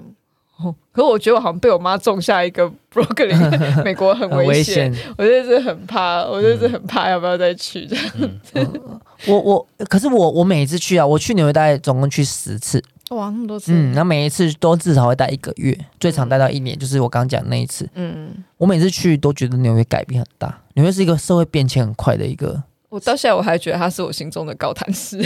[0.93, 3.35] 可是我觉得我好像被我妈种下一个 broccoli，，
[3.85, 8.07] 美国很危险，我就是很怕，我就是很怕要不要再去这样
[8.43, 8.53] 子。
[8.55, 13.73] 嗯、我我可是我我每一次去啊，我去纽约大概总共去十次，哇，那么多次。
[13.73, 17.89] 嗯，那每一次都至少会待一个月，最长待到一年，就是我刚讲那一次。
[17.95, 22.63] 嗯，我每次去都觉得纽约改变很大，纽约是一个社会变迁很快的一个。
[22.89, 25.17] 我到现在我还觉得他是我心中的高谈市，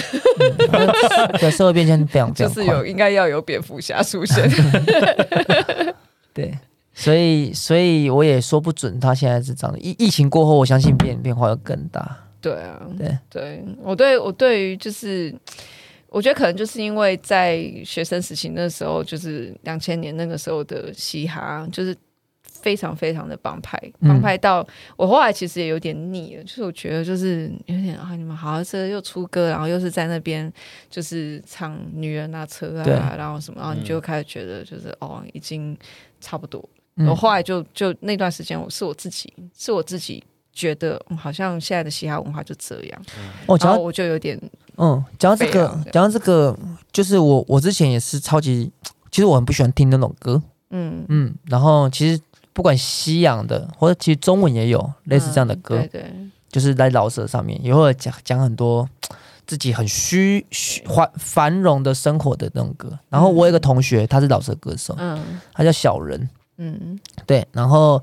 [1.39, 4.51] 对，社会变迁非常 非常就是有应该要有蝙蝠侠出现，
[6.35, 6.53] 对，
[6.93, 9.79] 所以所以我也说不准他现在是这样的。
[9.79, 12.19] 疫疫情过后，我相信变变化会更大。
[12.43, 15.35] 对啊，对对，我对我对于就是，
[16.15, 21.95] 我觉得可能就是因为在学生时期那时候，就是两千年那个时候的嘻哈，就是。
[22.65, 30.51] 非常非常的帮派，帮派到我后来其实也有点腻了，就是我觉得就是有点啊，你们好像是又出歌，然后又是在那边
[30.89, 35.77] 就是唱女人啊车啊，然后什么，然后你就开始觉得就是、嗯、哦，已经
[36.23, 36.67] 差不多。
[36.97, 43.03] 嗯、我后来就就那段时间，我是我自己，是我自己觉得、嗯、好像现在的嘻哈文化就这样。
[43.45, 44.41] 哦，然后我就有点
[44.77, 46.57] 嗯，讲到这个，讲到这个，
[46.93, 48.71] 就是我我之前也是超级，
[49.11, 51.05] 其实我很不喜欢听那种歌，嗯。
[51.09, 52.21] 嗯，然后其实。
[52.57, 56.15] 不管西洋的，或者其实中文也有类似这样的歌，嗯、对对，
[56.49, 58.89] 就是在饶舌上面也会讲讲很多
[59.45, 62.97] 自己很虚虚繁繁荣的生活的那种歌。
[63.09, 68.01] 然后我有一个同学，他是饶舌歌手，嗯，他叫小人，嗯，对，然后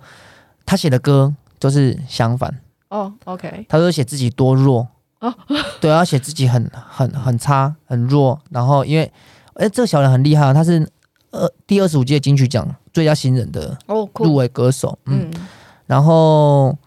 [0.65, 2.53] 他写的歌都是相反，
[2.89, 4.85] 哦，OK，他都写自己多弱，
[5.21, 5.33] 哦，
[5.81, 8.39] 对，要写自己很很很差很弱。
[8.51, 9.11] 然后因为，
[9.55, 10.87] 哎，这个小人很厉害啊，他是。
[11.31, 13.77] 呃，第二十五届金曲奖最佳新人的
[14.15, 15.47] 入围歌手，哦、嗯，嗯
[15.85, 16.77] 然后，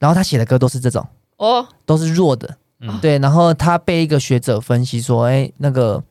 [0.00, 6.02] 然后他写的歌都是这种，哦，都是弱的，嗯、对，然后他被一个学者分析说，哎，那个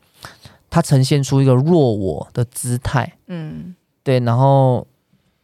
[0.70, 4.88] 他呈现出一个弱我的姿态，嗯，对，然后，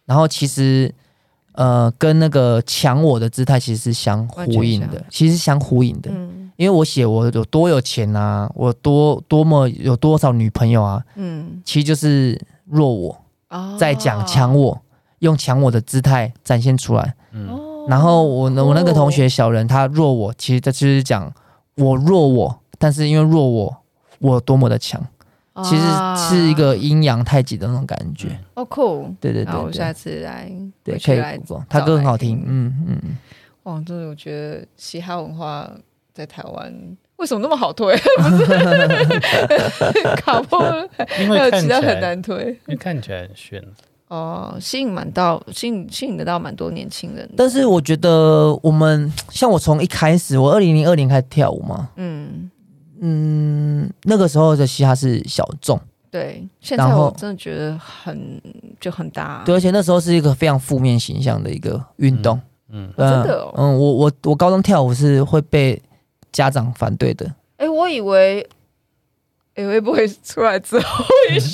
[0.06, 0.96] 然后其实，
[1.58, 6.46] 呃，跟那个强我的姿态其实是相呼应的，其实相呼应的，嗯。
[6.56, 13.16] 因为我写我有多有钱啊，我多多么有多少女朋友啊，嗯，其实就是弱我，
[13.78, 14.82] 在讲强我，
[15.20, 17.48] 用强我的姿态展现出来，嗯，
[17.88, 21.32] 然后我我那个同学小人他弱我，其实他就是讲
[21.76, 23.78] 我弱我，但是因为弱我，
[24.18, 25.00] 我多么的强，
[25.64, 25.84] 其实
[26.30, 28.40] 是一个阴阳太极的那种感觉。
[28.56, 30.52] 哦，酷，对对对，我下次来，
[30.84, 31.40] 对，可以来，
[31.70, 33.18] 他歌很好听，嗯嗯，
[33.64, 35.70] 哇，真的，我觉得嘻哈文化。
[36.14, 36.74] 在台湾
[37.18, 37.96] 为什么那么好推？
[40.18, 40.60] 卡波，
[41.22, 43.64] 因为其他很难推，因为看起来很炫。
[44.08, 47.30] 哦，吸引蛮到吸引吸引得到蛮多年轻人。
[47.38, 52.50] 但是我觉得我们像我从一开始，我二零零二年开始跳舞嘛，嗯
[53.02, 55.80] 嗯，那个时候的嘻哈是小众，
[56.12, 58.42] 对，现在我真的觉得很
[58.80, 65.82] 就很大，对，而且那时候是一个非常负面形象的一个运动，嗯，真的，嗯，我我我高中跳舞是会被。
[66.30, 68.42] 家长反对的，哎、欸，我以为，
[69.56, 71.06] 哎、欸，会不会出来之后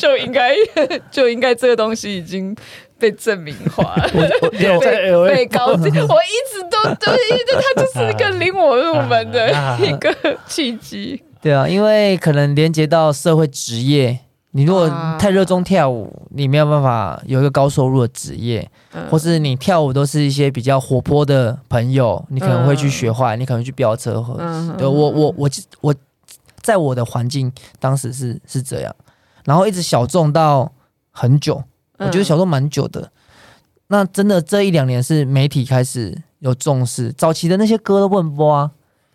[0.01, 0.53] 就应该
[1.10, 2.53] 就应该这个东西已经
[2.99, 4.10] 被证明化了，
[4.51, 10.13] 被被高级，我一直都都因为它就是一个领我入门的一个
[10.47, 11.23] 契机。
[11.43, 14.17] 对啊，因为可能连接到社会职业。
[14.51, 14.88] 你如果
[15.19, 24.23] 太热衷跳舞，你没有办法有一个高收入的职业，嗯、或是你跳舞都是一些比较活泼的朋友，你可能会去学坏，嗯、你可能去飙车。
[24.38, 25.49] 嗯、对，我我我
[25.82, 25.95] 我
[26.62, 28.95] 在我的环境当时是是这样，
[29.43, 30.71] 然后一直小众到
[31.12, 31.62] 很久，
[31.97, 33.01] 我觉得小众蛮久的。
[33.01, 33.12] 嗯、
[33.88, 38.71] 那真的这一两年是媒体开始有重视，早期的那些歌都不能播啊。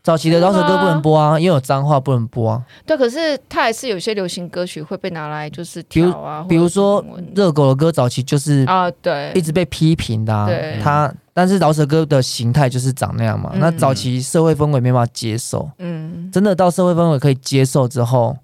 [0.09, 2.63] 早期的饶舌歌不能播啊，因为有脏话不能播啊。
[2.87, 10.47] 对，可是它还是有些流行歌曲会被拿来就是跳啊，比如说热狗的歌，早期就是啊，对，一直被批评的。
[10.47, 13.53] 对，它但是饶舌歌的形态就是长那样嘛。
[13.57, 18.35] 那早期社会氛围没办法接受，嗯，真的到社会氛围可以接受之后，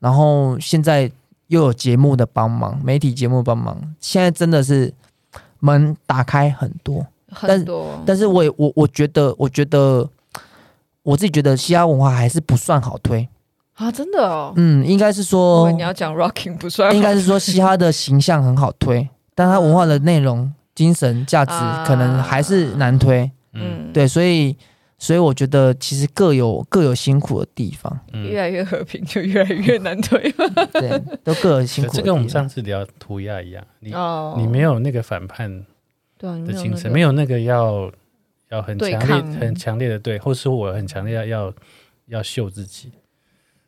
[0.00, 1.10] 然后现在。
[1.48, 4.92] 又有节目的帮忙，媒体节目帮忙，现在真的是
[5.60, 7.86] 门打开很多，很多。
[7.98, 10.08] 但，但是我也我我觉得，我觉得
[11.04, 13.28] 我自己觉得嘻哈文化还是不算好推
[13.74, 14.52] 啊，真的哦。
[14.56, 21.52] 嗯，应该是说你要讲 rocking 不算，应该是说嘻哈的形象很好推， 但它文化的内容、精神价值
[21.86, 23.30] 可能还是难推。
[23.52, 24.56] 嗯，对，所以。
[24.96, 30.32] 所以我觉得其实各有 各有辛苦的地方，嗯、越来越和平就越来越难推。
[30.72, 31.92] 对，都各有辛苦。
[31.94, 35.66] 这跟我们上次聊涂鸦一样，你、哦、你没有那个反叛
[36.18, 37.90] 的精神，没有那个要
[38.50, 41.54] 要很强烈、很强烈的对，或是我很强烈要要
[42.06, 42.92] 要秀自己。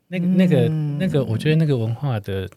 [0.08, 2.48] 那个、那个、那个，我觉得那个文化的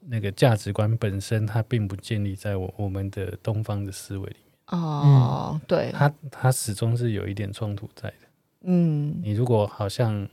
[0.00, 4.54] 那个价值观本身，它并不建立在我我们的东方的思维里面。
[4.66, 8.16] 哦，嗯、对，它它始终是有一点冲突在的。
[8.64, 10.28] 嗯，你如果好像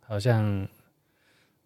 [0.00, 0.66] 好像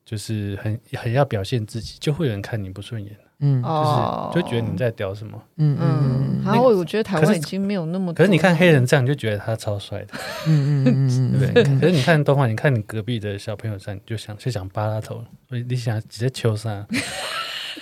[0.07, 3.15] 就是很很要表现自己，就会有人看你不顺眼。
[3.41, 5.39] 嗯，就是就觉得你在屌什么。
[5.57, 8.15] 嗯嗯，然后我觉得台湾已经没有那么。
[8.15, 10.15] 可是你看黑人这样，你就觉得他超帅的。
[10.47, 11.63] 嗯嗯嗯， 对不对？
[11.81, 16.87] 可是你看动画，你看你隔壁的小朋友这样，你就想就想扒他头，所以你想直接求杀。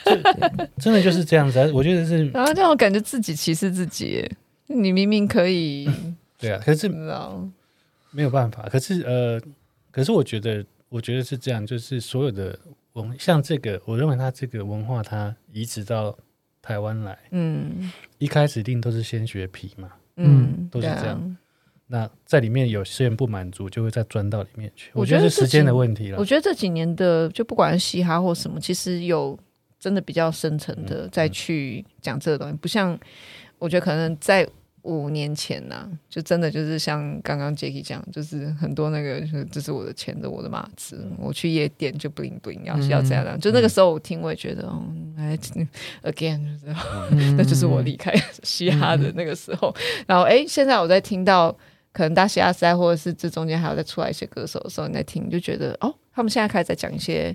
[0.78, 2.26] 真的就是这样子，我觉得是。
[2.30, 4.28] 然后这样我感觉自己歧视自己，
[4.66, 5.88] 你明明可以。
[6.36, 6.88] 对啊，可是
[8.10, 8.68] 没有办法。
[8.68, 9.40] 可是呃，
[9.92, 12.56] 可是我觉得，我觉得是这样，就是所有的
[12.92, 16.16] 文，像这个，我认为它这个文化，它移植到
[16.62, 21.36] 台湾来，嗯，一开始一定都是先学皮嘛，嗯，都是这样。
[21.88, 24.92] 那在里面有些人不满足，就会再钻到里面去。
[24.94, 26.18] 我觉得是时间的问题了。
[26.18, 29.36] 我觉得这几年的，就不管是嘻哈或什么，其实有。
[29.76, 32.98] 真的比较深层的再去讲这个东西，不像
[33.58, 34.48] 我觉得可能在
[34.84, 44.70] 五年前呐、啊，就真的就是像刚刚 Jacky 讲，就是很多那个，就是这是我的钱，这是我的码子，我去夜店就 bling bling，要要这样，就那个时候我听，我也觉得，
[45.16, 45.36] 哎
[46.02, 46.40] ，again，
[47.36, 49.74] 那就是我离开嘻哈的那个时候。
[50.06, 51.50] 然后哎，现在我在听到
[51.92, 57.34] 可能大嘻哈时代，或者是这中间还有再出来一些歌手的时候，你在听，就觉得哦，他们现在开始在讲一些。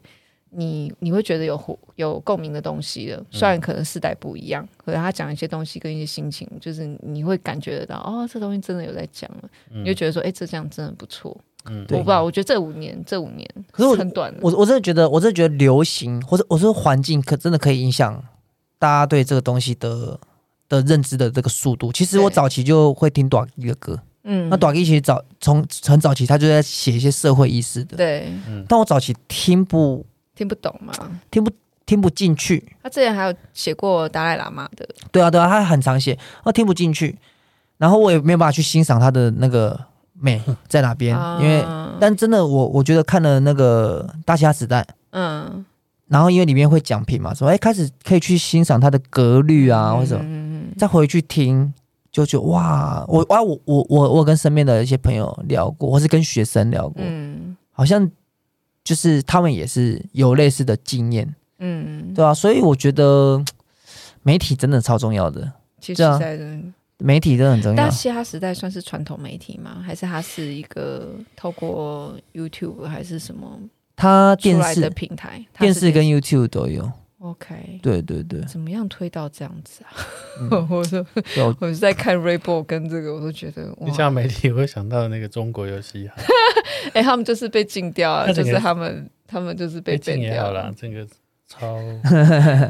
[0.52, 11.36] 你你会觉得有有共鸣的东西的，虽然可能世代不一样，可是他讲一些东西跟一些心情，就是你会感觉得到，哦，这东西真的有在讲了，你就觉得说，哎，这这样真的不错。
[11.66, 14.34] 嗯，我不知道，我觉得这五年这五年可是很短。
[14.42, 18.24] 我我真的觉得，我真的觉得流行或者我说环境可真的可以影响
[18.80, 20.20] 大家对这个东西的
[20.68, 21.92] 的认知的这个速度。
[21.92, 28.32] 其实我早期就会听短一个歌，嗯，那短一其实早从很早期他就在写一些社会意识的，对，
[28.68, 30.06] 但我早期听不。
[30.40, 30.94] 听不懂吗？
[31.30, 31.52] 听不
[31.86, 32.64] 听不进去。
[32.82, 34.88] 他之前还有写过达赖喇嘛的。
[35.12, 37.18] 对啊，对啊，他很常写，我听不进去。
[37.78, 39.78] 然后我也没有办法去欣赏他的那个
[40.14, 41.62] 美在哪边，嗯、因为
[42.00, 45.66] 但真的我我觉得看了那个大嘻哈时代，嗯，
[46.08, 50.22] 然后因为里面会讲评嘛，说哎开始可以去欣赏他的格律啊，或者
[50.78, 51.74] 再回去听，
[52.14, 58.10] 就觉得哇，我哇我我我我跟身边的一些朋友聊过，或是跟学生聊过，嗯，好像。
[58.90, 63.40] 就是他们也是有类似的经验，嗯，对啊，所以我觉得
[64.24, 65.48] 媒体真的超重要的。
[65.80, 66.04] 其实
[66.98, 67.78] 媒体真的很重要。
[67.78, 69.80] 但嘻哈时代算是传统媒体吗？
[69.86, 73.60] 还是它是一个透过 YouTube 还是什么？
[73.96, 76.92] 它电视的平台，电视跟 YouTube 都有。
[77.20, 78.42] OK，对对对。
[78.44, 79.92] 怎么样推到这样子啊？
[80.40, 81.06] 嗯、 我说，
[81.60, 86.16] 我是在看 Reebok 跟这个，我都觉得，你像媒体，我会想到那个中国游戏哈。
[86.94, 90.74] 哎、欸，他们就是被禁掉了，就是他们，他们就是被禁掉了。
[90.78, 91.06] 这个
[91.46, 91.78] 超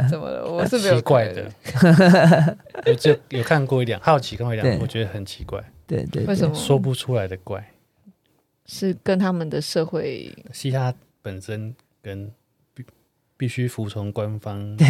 [0.09, 0.49] 怎么了？
[0.49, 2.57] 我是没有奇怪的，
[2.87, 5.63] 有就有看过一点，好奇看过一点，我觉得很奇怪。
[5.85, 7.63] 对对，为什么说不出来的怪？
[8.65, 12.31] 是跟他们的社会嘻哈本身跟
[13.39, 14.85] 必必须服从官方，对，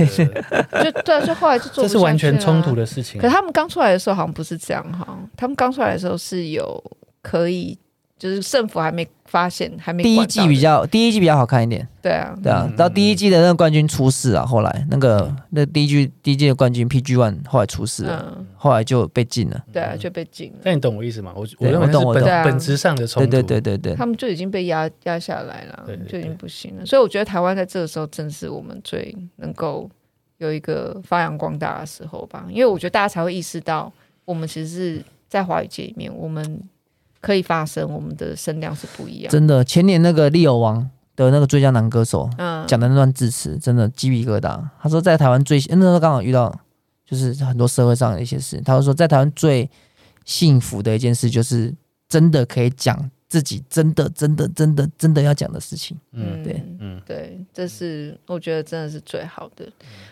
[0.83, 3.21] 就对啊，就后来就做，这是完全冲突的事情。
[3.21, 6.83] 可是他们刚出来的时候好像不是这样哈，他们刚出来的时候是有
[7.21, 7.77] 可以。
[8.19, 10.03] 就是胜负还没发现，还没。
[10.03, 11.87] 第一季比较，第一季比较好看一点。
[12.01, 19.63] 对啊，对啊，到第一季的那个冠军出事啊，后来那个那第一季第一季的冠军 PG One 后来出事了，后来就被禁了。
[19.71, 20.57] 对啊，就被禁了。
[20.63, 21.31] 那你懂我意思吗？
[21.33, 23.31] 我我认为是本本质上的冲突。
[23.31, 26.85] 对对对对对，他们就已经被压压下来了，就已经不行了。
[26.85, 29.89] 所以我觉得台湾在这个时候正是我们最能够
[30.39, 33.89] 有一个发扬光大的时候吧，因为我觉得大家才会意识到，
[34.25, 36.61] 我们其实是在华语界里面，我们。
[37.21, 39.31] 可以发声，我们的声量是不一样。
[39.31, 44.61] 真的，前年那个利友王的那个最佳男歌手，嗯，讲的那段致辞，真的鸡皮疙瘩。
[44.81, 46.57] 他说，在台湾最，那时候刚好遇到，
[47.05, 48.61] 就是很多社会上的一些事。
[48.61, 49.69] 他就说，在台湾最
[50.23, 51.73] 幸福的一件事，就是
[52.07, 55.97] 真的可以讲自己真的真的真的真的要讲的事情。
[56.13, 59.67] 嗯，对，嗯对，这是我觉得真的是最好的。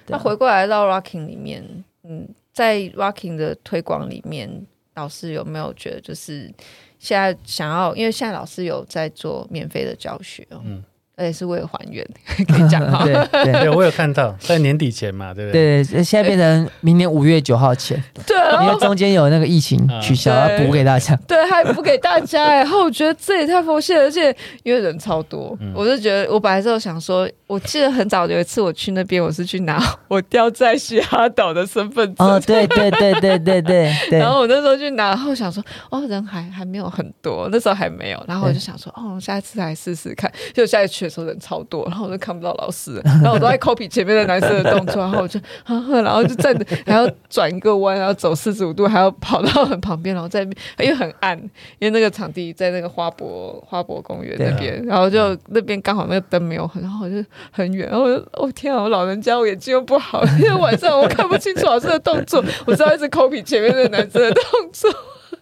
[0.07, 1.63] 那、啊、回过来到 Rocking 里面，
[2.03, 4.65] 嗯，在 Rocking 的推广里面，
[4.97, 6.51] 老师有没有觉得就是
[6.97, 10.45] 现在想要，因为现在老师有在做免费的教学。
[10.51, 10.83] 嗯
[11.17, 12.07] 而且是为了还原，
[12.47, 13.03] 可以讲哈。
[13.05, 13.13] 对
[13.43, 15.83] 对，对，我有看到在年底前嘛，对不对？
[15.83, 18.01] 对，现在变成明年五月九号前。
[18.27, 21.15] 对，因为中间有那个疫情取消，要补给大家。
[21.27, 22.45] 对，还补给大家。
[22.57, 32.27] 然后我觉得这也太佛系了，而且因为人超多，我就觉得我本来是想说，我记得很早有一次我去那边，我是去拿我掉在西哈岛的身份证。
[32.27, 33.91] 哦，对对对对对对。
[34.19, 38.23] 然后我那时候去拿，然后想说，哦，人还还没有很多，那时候还没有。
[38.27, 40.31] 然后我就想说，哦，下一次来试试看。
[40.53, 51.37] 就下一次去的时候人超多，然后我就看不到老师，然后我都在 copy 前面的男生的动作，然后我就，然后就站着，还要转一个弯，然后走四十五度，还要跑到很旁边，然后在因为很暗，
[51.79, 64.89] 因为那个场地在那个花博花博公园那边，然后就那边刚好那个灯没有很，然后我就很远，然后我就哦天啊，我老人家我眼睛又不好，因为晚上我看不清楚老师的动作，我知道一直 copy 前面的男生的动作。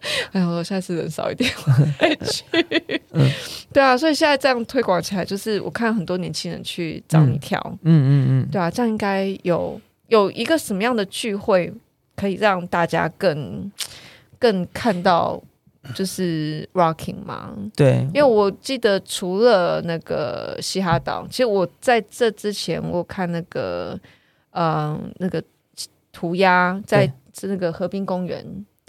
[0.32, 2.44] 哎呀，我下次人少一点，我 再去。
[3.12, 3.30] 嗯、
[3.72, 11.72] 对啊，所以现在这样推广起来，就是我看很多年轻人去找你跳，嗯嗯嗯，对啊，这样应该有有一个什么样的聚会，
[12.14, 13.70] 可以让大家更
[14.38, 15.42] 更看到
[15.94, 17.54] 就是 rocking 吗？
[17.74, 23.98] 对，因为我记得除了那个嘻哈岛，其实我在这之前我看那个
[24.50, 25.42] 嗯、呃、那个
[26.12, 27.10] 涂鸦在
[27.42, 28.44] 那个河滨公园。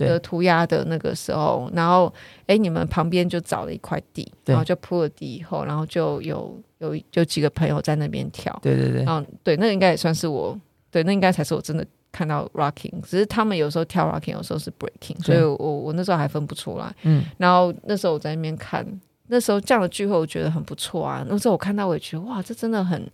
[0.06, 2.14] 的涂鸦的那个时候，然后
[2.46, 10.58] 哎，你们旁边就找了一块地，然后就铺了地以后，然后就有有就几个朋友在那边跳，对对对，嗯，对，那个应该也算是我，
[10.92, 18.86] 对，那应该才是我真的看到 rocking，只是他们有时候跳 rocking，有时候是 breaking，所以我我那时候还分不出来，嗯，然后那时候我在那边看，
[19.28, 23.10] 那时候这样的聚会我觉得很不错啊，那时候我看到我也觉得哇，这真的很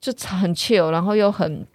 [0.00, 1.66] 就很 chill，然后又很。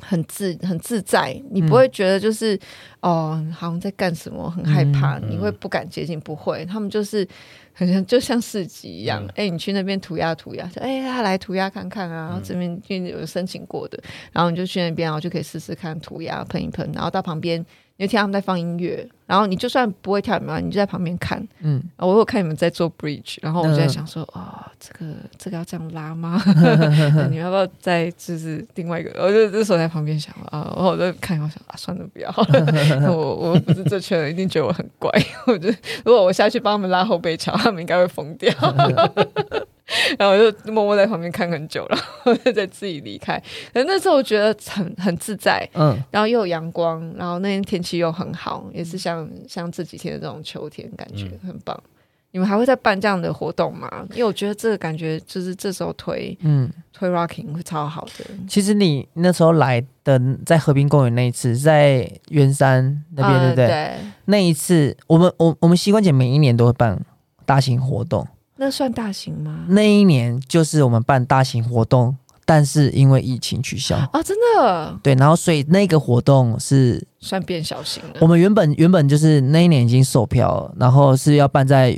[0.00, 2.54] 很自很自在，你不会觉得就是、
[3.00, 6.64] 嗯、哦，好像在干什么，很害怕，嗯、你会不敢接近，不会。
[6.64, 7.26] 他们就是
[7.72, 13.98] 很像就像市集一样，哎、嗯欸，你去那边涂鸦涂鸦，说哎，他、欸、来涂鸦看看啊，这边因为有申请过的，
[14.32, 17.64] 然后你就去那边，然后就可以试试看涂鸦喷一喷，然后到旁边。
[17.98, 21.44] 你就听他们在放音乐，然后你就算不会跳也没关系，你就在旁边看。
[21.62, 26.40] 嗯，我有看你们在做 bridge，然后我就在想说，啊、嗯哦，这个这个要这样拉吗？
[26.46, 29.10] 你们要不要再就是另外一个？
[29.20, 32.32] 我就这时候在旁边想啊，然后我就看，我想啊，算了，不要。
[33.10, 35.10] 我我不是这圈人，一定觉得我很怪。
[35.48, 38.48] 我觉得如果我下去帮他们拉后背桥，他们应该会疯掉。
[40.18, 43.42] 然后我就默默在旁边看很久了，我就在自己离开。
[43.72, 51.74] 可那时候我觉得很很自在，嗯，然后又有阳光，然后那天天气又很好，也是像像这几天的这种秋天，感觉很棒。
[51.76, 51.90] 嗯、
[52.32, 53.90] 你们还会再办这样的活动吗？
[54.10, 58.24] 因为我觉得这个感觉就是这时候推，嗯，推 rocking 会超好的。
[58.46, 63.64] 其实你那时候来的在和平公园那一次，在圆山那边，对不对？
[63.64, 63.96] 嗯、对。
[64.26, 67.00] 那一次，我们我我们膝关节每一年都会办
[67.46, 68.26] 大型活动。
[68.60, 69.64] 那算大型吗？
[69.68, 74.98] 那一年就是我们办大型活动，但是因为疫情取消啊，真的。
[75.02, 78.18] 对，然后所以那个活动是算变小型的。
[78.20, 81.96] 我们原本原本就是那一年已经售票了，然后是要办在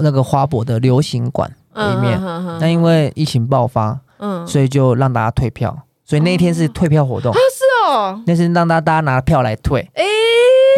[0.00, 5.76] 那个花博的流行馆里面，那、嗯、因为疫情爆发，嗯，所以就让大家退票，
[6.06, 7.30] 所以那一天是退票活动。
[7.30, 9.80] 啊，是哦，那是让大家大家拿票来退。
[9.94, 10.04] 欸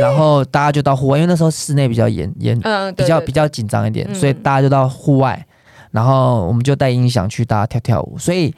[0.02, 5.46] 然后大家就到户外，因为那时候室内比较严严，嗯、比较比较紧张一点，嗯、所以大家就到户外。
[5.92, 8.16] 然后我们就带音响去，大家跳跳舞。
[8.16, 8.54] 所以，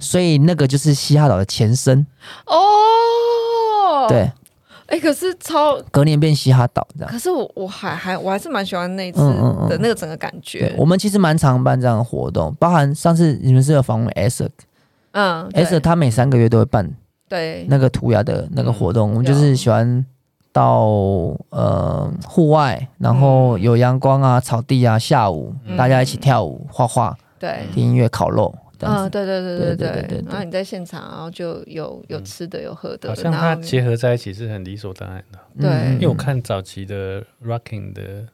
[0.00, 2.04] 所以那个就是嘻哈岛的前身
[2.46, 4.08] 哦。
[4.08, 4.28] 对，
[4.86, 7.08] 哎，可是超隔年变嘻哈岛这样。
[7.12, 9.20] 可是我我还还我还是蛮喜欢那次
[9.68, 10.66] 的那个整个感觉。
[10.66, 14.48] 嗯嗯嗯、我们其实蛮常办这样的活动，包含上次你们是有访问 Asher，
[15.12, 16.90] 嗯，Asher 他每三个月都会办
[17.28, 20.04] 对那个涂鸦的那个活动，嗯、我们就是喜欢。
[20.56, 30.24] 到呃户外，然后有阳光啊，草地啊，下午大家一起跳舞、画画，对，听音乐、烤肉，嗯，对对对对对对。
[30.26, 35.38] 然后你在现场，然后就有有吃的，有喝的，好像它结合在一起是很理所当然的。
[35.60, 38.26] 对，因为我看早期的 rocking 的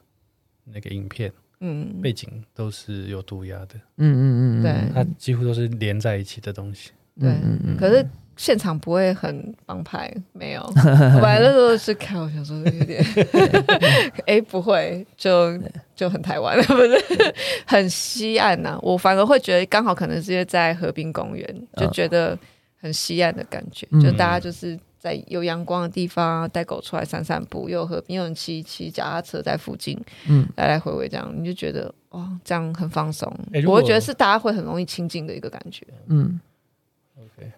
[0.63, 7.35] 那个影片，嗯，背景都是有涂鸦的，嗯嗯嗯，对，它几乎都是连在一起的东西，对，
[7.77, 8.07] 可是。
[8.35, 10.61] 现场不会很帮派，没有。
[10.75, 13.03] 我本来那时候是看，我想说有点，
[14.25, 15.57] 哎，不会，就
[15.95, 18.79] 就很台湾了，不是很西岸呐、啊。
[18.81, 22.37] 我反而会觉得刚好可能是因为在河滨公园，就觉得
[22.79, 33.31] 很西岸的感觉，就大家就是在有阳光的地方带狗出来散散步，又有和平，有人骑骑脚踏车在附近，嗯，来来回回这样，你就觉得哇，这样很放松。
[33.53, 35.85] 欸、我会觉得是大家会很容易亲近的一个感觉。
[36.07, 36.39] 嗯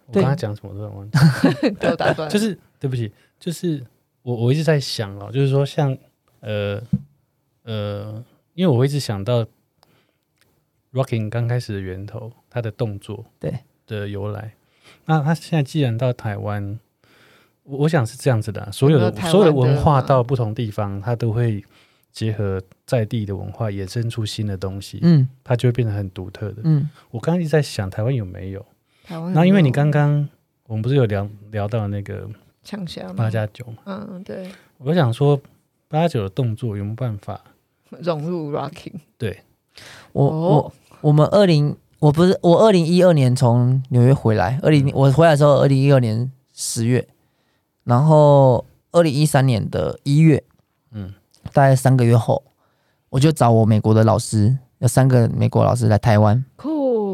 [0.08, 1.18] 我刚才讲什么都忘记，
[1.80, 2.30] 被我打断。
[2.30, 3.84] 就是对不起，就是
[4.22, 5.98] 我我一直在想哦，就是说像
[6.42, 6.82] 呃
[7.64, 8.24] 呃，
[8.54, 9.46] 因为我一直想到
[10.94, 13.54] Rocking 刚开始的源头，它的动作对
[13.88, 14.54] 的由来。
[15.06, 16.80] 那他现在既然到台湾，
[17.64, 21.64] 我我想是这样子的、啊，所有的，有的所有的文化到不同地方，它都会
[22.12, 26.62] 结合在地的文化，衍生出新的东西，嗯，它就会变得很独特的。
[26.64, 28.66] 嗯，我刚刚一直在想台湾有没有？
[29.06, 30.28] 台湾，那因为你刚刚
[30.68, 32.28] 我们不是有聊聊到那个
[32.64, 33.78] 枪枪八加九嘛？
[33.86, 34.50] 嗯，对。
[34.80, 35.40] 我想说
[35.88, 37.40] 八加九的动作有没有办法
[38.00, 38.96] 融入 Rocking？
[39.18, 39.42] 对，
[40.14, 41.78] 我我我们二零。
[42.00, 47.08] 我不是我二零一二年从纽约回来，二零我回来的时候，二零一二年十月，
[47.86, 50.44] 然后二零一三年的一月，
[50.92, 51.14] 嗯，
[51.54, 52.44] 大概三个月后，
[53.10, 56.44] 我就找我美国的老师，有三个美国老师来台湾，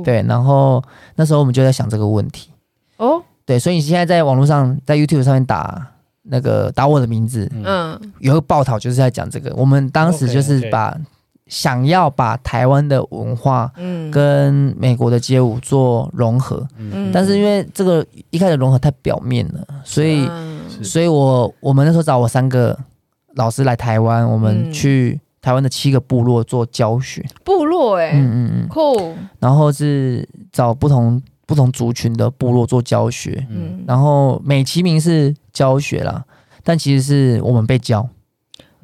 [0.02, 0.84] 酷，对，然后
[1.16, 2.50] 那时候我们就在想这个问题，
[2.98, 5.88] 哦，对，所以你现在在网络上，在 YouTube 上面打
[6.24, 10.98] 那个打我的名字，嗯，有个报道就是在讲这个，我们当时就是把。
[11.48, 13.70] 想要把台湾的文化
[14.10, 20.30] 跟美国的街舞做融合，嗯，但是因为这个一开始融合太表面了，所以，
[20.82, 22.80] 所以我我们那时候找我三个
[23.36, 36.24] 老师来台湾，我们去台湾的七个部落做教学，部落哎，嗯嗯嗯，酷，然后是找不同不同族群的部落做教学，嗯，然后美其名是教学啦，
[36.64, 38.08] 但其实是我们被教，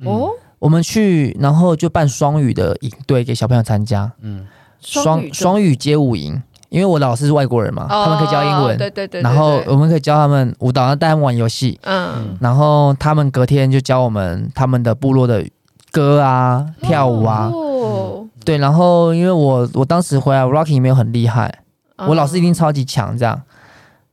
[0.03, 0.31] 哦。
[0.59, 4.11] 我们去，然后就办双语的营队给小朋友参加。
[4.21, 4.43] 嗯，
[4.81, 8.75] 双双语街舞营，因为我老师是外国人嘛，哦、他们可以教英文。
[8.75, 9.21] 对对对，对。
[9.21, 11.79] 然后我们可以教他们舞蹈，然后带他们玩游戏。
[11.83, 12.35] 嗯。
[12.41, 15.45] 然后他们隔天就教我们他们的部落的
[15.91, 17.49] 歌啊、跳舞啊。
[17.53, 18.27] 哦。
[18.45, 21.53] 对，然后因为我我当时回来，Rocking 没有很厉害，
[21.97, 23.41] 我老师一定超级强这样。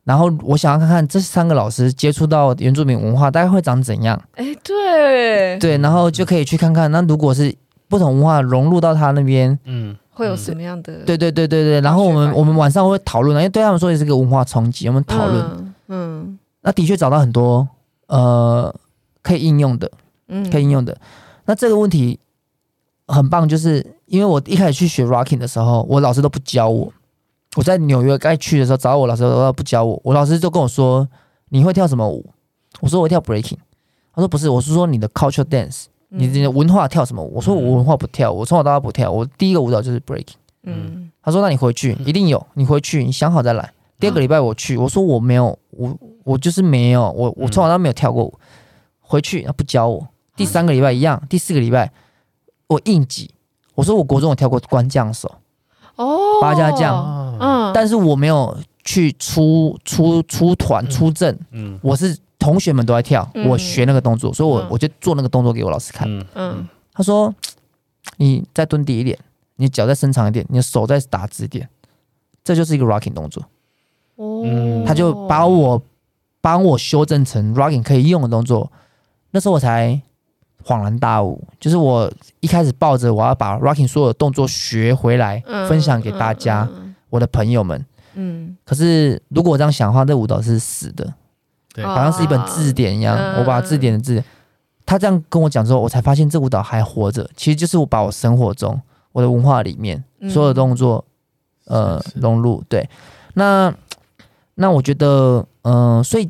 [0.02, 4.20] 然后我想要看看这三个老师接触到原住民文化大概会长怎样？
[4.34, 7.54] 哎，对对，然后就可以去看看，那如果是
[7.88, 10.92] 不同文化融入到他那边，嗯，会有什么样的？
[11.04, 11.80] 对对对对对。
[11.80, 15.42] 然后我们我们晚上会讨论，因为对他们说也是个文化冲击，我们讨论。
[15.42, 17.66] 嗯，嗯，那的确找到很多
[18.08, 18.74] 呃
[19.22, 19.90] 可以应用的，
[20.28, 20.94] 嗯，可以应用的。
[21.47, 22.18] 那这个问题
[23.07, 26.92] 很棒，就是因为我一开始去学 Rocking 的时候，我老师都不教我。
[27.57, 30.01] 我在纽约该去的时候找我老师，都不教我。
[30.03, 31.09] 我老师就跟我说
[31.51, 32.28] ：“你会跳什么舞？”
[32.80, 33.59] 我说：“我跳 breaking。”
[34.12, 39.09] 他说：“不是，我是说你的 cultural dance，你的文化跳什么舞？”我说：“我文化不跳，我从小到大不跳。
[39.09, 40.34] 我第一个舞蹈就是 breaking。”
[40.64, 48.34] 嗯，他说：“那你回去一定有，你回去你想好再来。”第二个礼拜我去，我说：“我没有，我我就是没有，我我从小到大没有跳过舞。”
[48.99, 50.09] 回去他不教我。
[50.37, 51.93] 第三个礼拜一样，第四个礼拜
[52.66, 53.30] 我硬挤。
[53.74, 55.30] 我说：“我国中我跳过关将手。”
[55.97, 57.37] 哦，八家将。
[57.41, 67.35] 嗯，但是我没有去出出出团出阵，嗯，我是同学们都在跳，我学那个动作，所以我我就做那个动作给我老师看，嗯，他说
[68.18, 69.18] 你再蹲低一点，
[69.57, 71.68] 你脚再伸长一点，你的手再打直一点，
[72.45, 73.43] 这就是一个 rocking 动作，
[74.16, 75.82] 哦，他就把我
[76.41, 78.70] 帮我修正成 rocking 可以用的动作，
[79.32, 80.01] 那时候我才
[80.64, 82.10] 恍然大悟，就是我
[82.40, 86.68] 一开始抱着我要把 rocking 所有的动作学回来，分享给大家。
[87.10, 91.14] 我的朋友们，嗯，可是如果我这样想的话，这舞蹈是死的，
[91.72, 93.16] 对，好像是一本字典一样。
[93.16, 94.20] 啊、我把字典的字，
[94.84, 97.30] 他这样跟我讲之后，我才发现这舞蹈还活着。
[97.36, 98.80] 其实就是我把我生活中
[99.12, 101.04] 我的文化里面所有的动作，
[101.66, 102.64] 嗯、呃，是是融入。
[102.68, 102.90] 对，
[103.34, 103.72] 那
[104.56, 106.28] 那我觉得，嗯、呃，所以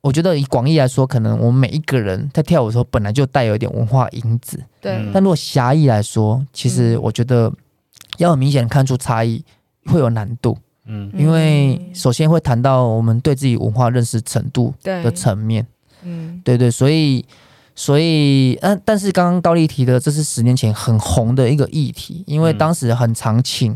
[0.00, 4.62] 我觉得以广义来说，可能我们每一个人在跳舞的时候，本来就带有一点文化因子。
[4.80, 7.52] 对，但如果狭义来说，其实我觉得
[8.18, 9.44] 要很明显看出差异。
[9.90, 15.66] 会有难度，嗯，因为首先会谈到我们对自己文化认识程度的层面，
[16.02, 17.24] 嗯，对对，所以
[17.74, 23.74] 所以，嗯、呃，但是刚刚高丽提的，这是十年前很红的一个议题，因为当时很常请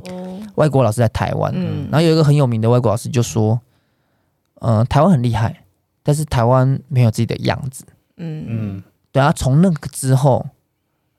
[0.56, 3.58] 外国老师在台湾，嗯，然后有一个很有名的外国老师就说，
[4.60, 5.64] 嗯、呃，台湾很厉害，
[6.02, 7.84] 但是台湾没有自己的样子，
[8.16, 8.44] 嗯。
[8.48, 10.46] 嗯，对啊，从那个之后，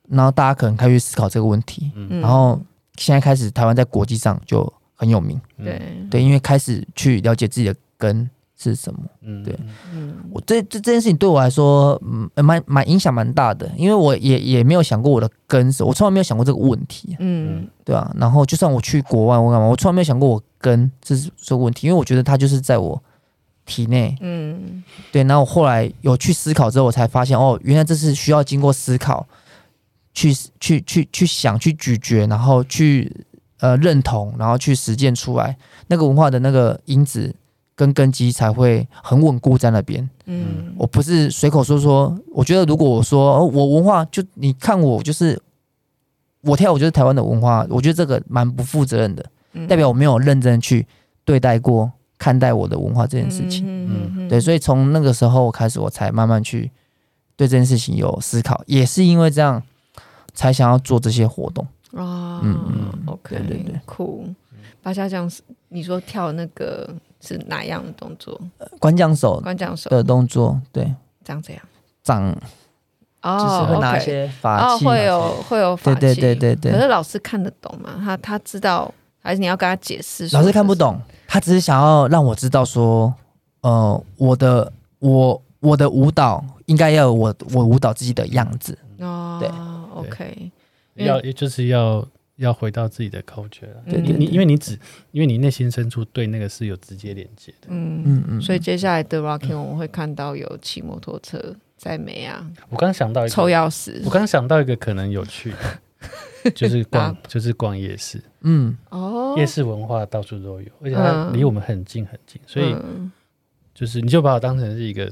[0.09, 2.59] 然后大家可能开始思考这个问题，嗯，然后
[2.97, 4.71] 现在开始台湾在国际上就。
[4.95, 5.81] 很有名，对。
[6.09, 9.59] 对，因为开始去了解自己的根是什么，嗯，对，
[9.91, 23.03] 嗯，我这这这件事情对我来说，嗯，蛮蛮影响蛮大的，因为我也也没有想过我的根是，我从来没有想过这个问题，嗯，对啊，然后就算我去国外，我干嘛，我从来没有想过我根这是这个问题，因为我觉得它就是在我
[23.66, 24.16] 体内。
[24.22, 25.24] 嗯，对。
[25.24, 29.26] 然后我后来有去思考之后，我才发现哦，原来这是需要经过思考，
[30.14, 33.26] 去去去去想，去咀嚼，然后去
[33.59, 35.55] 呃认同，然后去实践出来
[35.88, 37.34] 那个文化的那个因子
[37.76, 40.07] 跟根基才会很稳固在那边。
[40.26, 42.16] 嗯，我不是随口说说。
[42.32, 45.39] 我觉得如果我说哦，我文化就你看我就是
[46.41, 49.26] 我跳舞就是台湾的文化，我觉得这个蛮不负责任的，
[49.68, 50.86] 代表我没有认真去
[51.24, 51.91] 对待过
[52.24, 53.65] 看待我的文化这件事情。
[53.67, 56.71] 嗯，对，所以从那个时候开始，我才慢慢去
[57.36, 59.61] 对这件事情有思考，也是因为这样
[60.34, 61.67] 才想要做这些活动。
[61.93, 64.26] 啊，嗯嗯，OK，对对对，酷。
[64.82, 65.30] 八家将，
[65.67, 66.95] 你说跳那个。
[67.26, 68.38] 是哪样的动作？
[68.82, 70.93] 关将手，关将手的动作，对，
[71.24, 71.63] 长这样，
[72.03, 72.21] 长
[73.21, 76.74] 哦，就是会拿一些法器，会有会有法器，对对对对。
[76.74, 77.91] 可是老师看得懂吗？
[78.03, 78.93] 他他知道，
[79.24, 80.30] 还是你要跟他解释？
[80.36, 83.11] 老师看不懂，他只是想要让我知道说，
[83.61, 88.78] 呃，我的我我的舞蹈应该要有我我舞蹈自己的样子。
[88.99, 89.39] 哦。
[89.39, 89.49] 对
[89.95, 90.51] ，OK，
[90.95, 92.05] 要也就是要。
[92.38, 94.78] 要回到自己的 culture 了，对，你你因为你只
[95.11, 101.39] 因为你内心深处对那个是有直接连接的，嗯嗯嗯，所以接下来的 rocking 我们会看到有骑摩托车
[101.78, 102.43] 在美啊。
[102.69, 105.57] 我刚想到一个抽钥匙，我刚想到一个可能有趣的，
[106.55, 112.75] 就是逛 就是逛夜市，嗯哦，夜市文化到处都有，而且它离我们很近很近，所以
[113.73, 115.05] 就是你就把我当成是一个，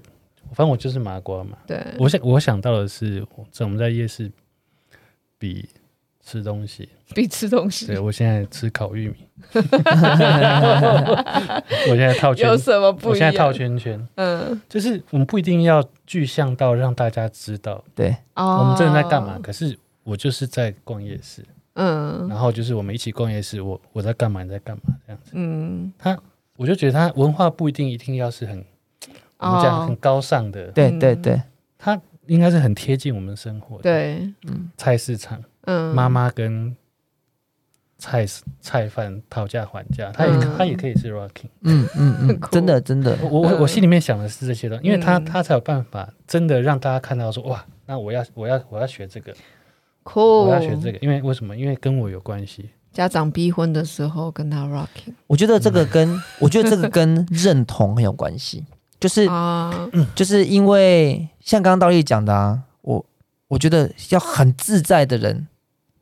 [0.54, 1.58] 反正我就是麻瓜嘛。
[1.66, 4.32] 对，我想我想到的是，在我们在夜市
[5.38, 5.68] 比。
[6.24, 7.88] 吃东西， 比吃东西。
[7.88, 9.16] 对，我现在吃烤玉米，
[11.90, 13.28] 我现在套圈，有什么不一样？
[13.30, 19.40] 我现在套圈圈，嗯，就是我们不一定要具象到让大家知道，对，我们真的在干嘛？
[19.42, 21.44] 可是我就是在逛夜市，
[21.74, 24.44] 嗯，然后就是我们一起逛夜市，我我在干嘛？
[24.44, 24.96] 你在干嘛？
[25.06, 26.18] 这样子，嗯，他，
[26.58, 28.66] 我就觉得他文化不一定一定要是很，
[29.38, 31.42] 我们讲很高尚的，对对对，
[31.78, 35.44] 他应该是很贴近我们生活的，对，嗯，菜市场。
[35.66, 36.76] 嗯，妈妈跟
[38.00, 38.26] 菜
[38.60, 49.32] 菜贩讨价还价，他也他也可以是 rocking，嗯嗯嗯，真的真的，我我我心里面想的是这些东西，因为他他才有办法真的让大家看到说哇，那我要我要我要学这个，
[50.04, 51.56] 酷，我要学这个，因为为什么？
[51.56, 52.70] 因为跟我有关系。
[52.92, 58.66] 家长逼婚的时候跟他 rocking，我觉得这个跟 我觉得这个跟认同很有关系，
[59.00, 59.28] 就是
[60.14, 63.06] 就是因为像刚刚道丽讲的啊，我
[63.48, 65.48] 我觉得要很自在的人。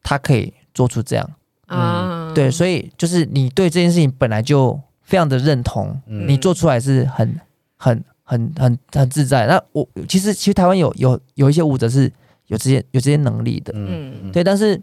[0.02, 1.30] 他可以做出这样，
[1.68, 7.40] 嗯，对，所以就是你对这件事情本来就非常的认同，嗯、你做出来是很、
[7.76, 9.46] 很、很、很、很自在。
[9.46, 12.12] 那我其实其实台湾有有有一些舞者是
[12.50, 14.44] 有这些有这些能力的，嗯，对。
[14.44, 14.80] 但是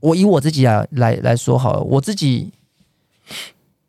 [0.00, 2.52] 我以我自己来来来说好了，我自己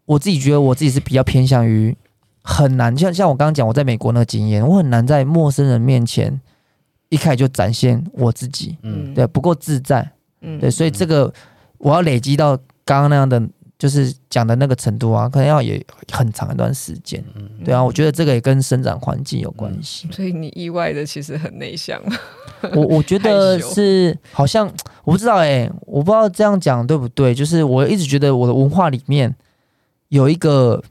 [0.06, 1.96] 我自己觉得我自己是比较偏向于
[2.42, 6.40] 很难，像像我刚刚讲我在美国那个经验，我很难在陌生人面前
[7.10, 10.12] 一开始就展现我自己，嗯，对，不够自在。
[10.42, 11.34] 嗯，对，所以这个
[11.78, 13.42] 我要累积到刚刚那样的，
[13.80, 17.24] 就是讲的那个程度啊，可能要也很长一段时间。
[17.34, 20.10] 嗯，对啊，我觉得这个也跟生长环境有关系。
[20.12, 21.98] 所以你意外的其实很内向。
[22.74, 24.70] 我我觉得 是好像
[25.06, 27.34] 我不知道哎、欸，我不知道这样讲对不对。
[27.34, 29.34] 就是我一直觉得我的文化里面
[30.10, 30.84] 有一个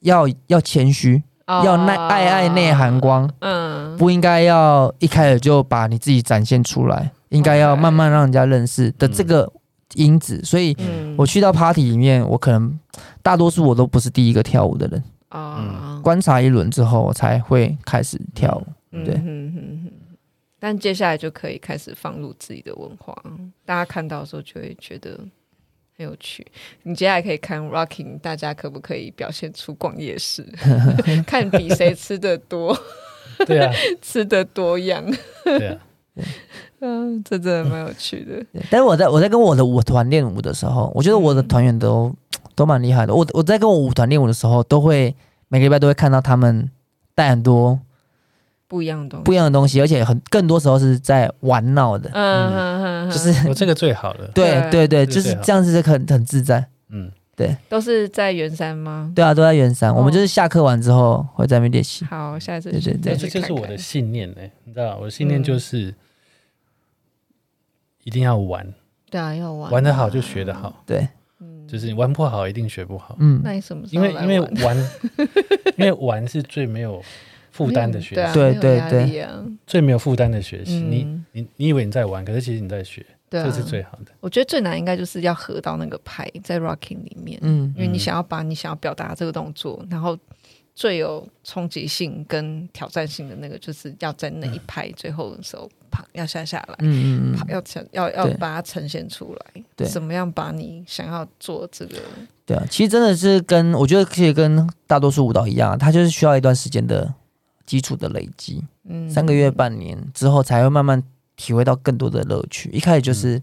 [0.00, 3.30] 要要谦虚，要内爱爱内涵光。
[3.38, 7.12] 嗯，不应该要一开始就把你自己展现出来。
[7.30, 9.50] 应该要慢慢让人家认识的这个
[9.94, 10.76] 因子，所以
[11.16, 12.78] 我去到 party 里面，我可能
[13.22, 18.66] 大多数我都不是第一个跳舞的人啊，观察一轮之后，我才会开始跳舞。
[19.04, 19.20] 对，
[20.60, 23.14] 但接下来就可以开始放入自己的文化，
[23.64, 25.18] 大家看到的时候就会觉得
[25.96, 26.46] 很有趣。
[26.84, 30.46] 你接下来可以看 rocking，大家可不可以表现出逛夜市，
[31.26, 32.76] 看比谁吃的多？
[33.46, 35.04] 对啊， 吃的多样。
[35.44, 35.80] 对啊。
[36.84, 38.44] 嗯，这真的蛮有趣的。
[38.70, 42.16] 但是我在我在跟我的舞团练舞的时候，我觉得我的团员都、嗯、
[42.54, 43.14] 都蛮厉害的。
[43.14, 45.14] 我我在跟我舞团练舞的时候，都会
[45.48, 46.70] 每个礼拜都会看到他们
[47.14, 47.80] 带很多
[48.68, 52.10] 不一样的东西，不一样的东西，而且很更多时候是在玩闹的。
[52.12, 54.26] 嗯嗯嗯，就是我这个最好的。
[54.34, 56.66] 对对对，就是这样子很很自在。
[56.90, 57.56] 嗯，对。
[57.68, 59.10] 都是在圆山吗？
[59.14, 59.90] 对啊，都在圆山。
[59.90, 62.04] 哦、我们就是下课完之后会在那边练习。
[62.04, 64.36] 好，下次对对对，这就是我的信念呢。
[64.64, 65.88] 你知道，我的信念就是。
[65.88, 65.94] 嗯
[68.04, 68.66] 一定要玩，
[69.10, 71.08] 对啊，要玩，玩得好就学得好，对，
[71.66, 74.04] 就是你玩不好一定学不好，嗯，那你什么时候？
[74.06, 74.76] 因为因为玩，
[75.76, 77.02] 因为玩是最没有
[77.50, 79.28] 负担的学习，对对对，
[79.66, 80.74] 最没有负担的学习。
[80.80, 84.12] 你你你以为你在玩，可是其实你在学，对这是最好的。
[84.20, 90.18] 我觉得最难应该就是要合到那个拍在 rocking 里面，嗯，因为你想要把你想要表达这个动作，然后
[90.74, 95.70] 最有冲击性跟挑战性的那个，就是要在那一拍最后的时候，
[96.12, 101.98] 要下下来，嗯嗯嗯，要呈要要把它呈现出来，对，怎么样把你想要做这个？
[102.46, 107.12] 对啊，其实真的是跟我觉得可以跟大多数舞蹈一样，它就是需要一段时间的
[107.66, 111.02] 基础的累积，嗯，三个月半年之后才会慢慢
[111.36, 112.70] 体会到更多的乐趣。
[112.70, 113.40] 一开始就是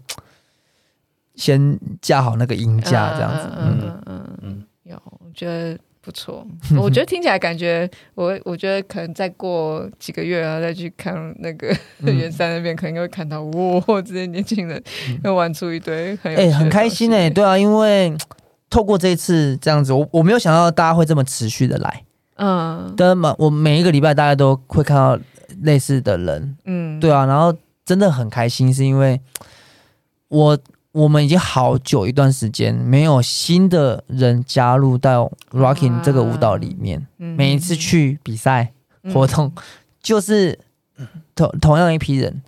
[1.34, 5.78] 先架好那个音架这样子，嗯嗯嗯嗯，有，我觉得。
[6.04, 6.44] 不错，
[6.76, 11.68] 我觉得听起来感觉我，我觉得可能再过几个月然后，再去看那个
[12.00, 14.82] 圆山那边，可能会看到哇，这些年轻人
[15.22, 18.12] 又玩出一堆很哎、欸，很开心哎、欸，对啊，因为
[18.68, 25.16] 透过这一次这样子，我我没有想到大家会这么持续的来，嗯，但嘛，我每一个礼拜大家都会看到
[25.62, 29.20] 类似的人，嗯，对啊，然后真的很开心，是因为
[30.26, 30.58] 我。
[30.92, 37.06] 我们已经好久一段时间没有新的人加入到 Rocking 这个舞蹈里面。
[37.16, 38.72] 每一次去比赛
[39.12, 39.62] 活动，嗯、
[40.02, 40.58] 就是
[41.34, 42.42] 同同样一批人，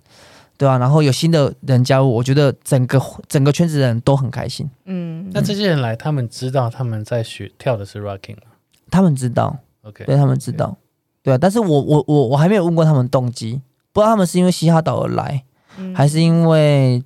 [0.57, 0.77] 对吧、啊？
[0.77, 4.69] 然后有新的人加入，我觉得整个整个圈子的人都很开心。
[4.85, 8.53] 嗯，那这些人来，他们知道他们在学跳的是 Rocking 吗？
[8.91, 11.23] 他们知道，OK，对他们知道，okay.
[11.23, 11.37] 对啊。
[11.39, 13.59] 但是我我我我还没有问过他们动机，
[13.91, 15.43] 不知道他们是因为嘻哈岛而来，
[15.79, 17.03] 嗯、还是因为。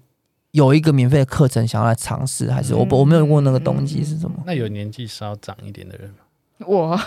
[0.51, 4.41] 有一个免费的课程想要来尝试，还是我我没有问那个动机是什么？
[4.47, 6.15] 那有年纪稍长一点的人吗？
[6.65, 6.99] 我，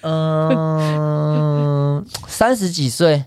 [0.00, 3.26] 嗯，三十几岁，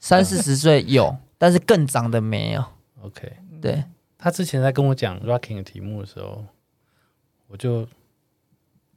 [0.00, 2.64] 三四十岁有，但是更长的没有。
[3.02, 3.84] OK，对，
[4.16, 6.46] 他之前在跟我讲 Rocking 的题目的时候，
[7.48, 7.86] 我就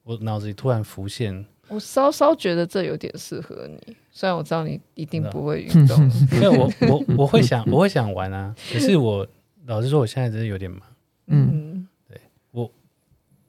[0.03, 9.27] 我脑子里突然浮现，我稍稍觉得这有点适合你，虽然我知道你一定不会运动，因为我我我会想我会想玩啊，可是我。
[9.67, 10.81] 老实说，我现在真的有点忙。
[11.27, 12.17] 嗯，对
[12.51, 12.71] 我，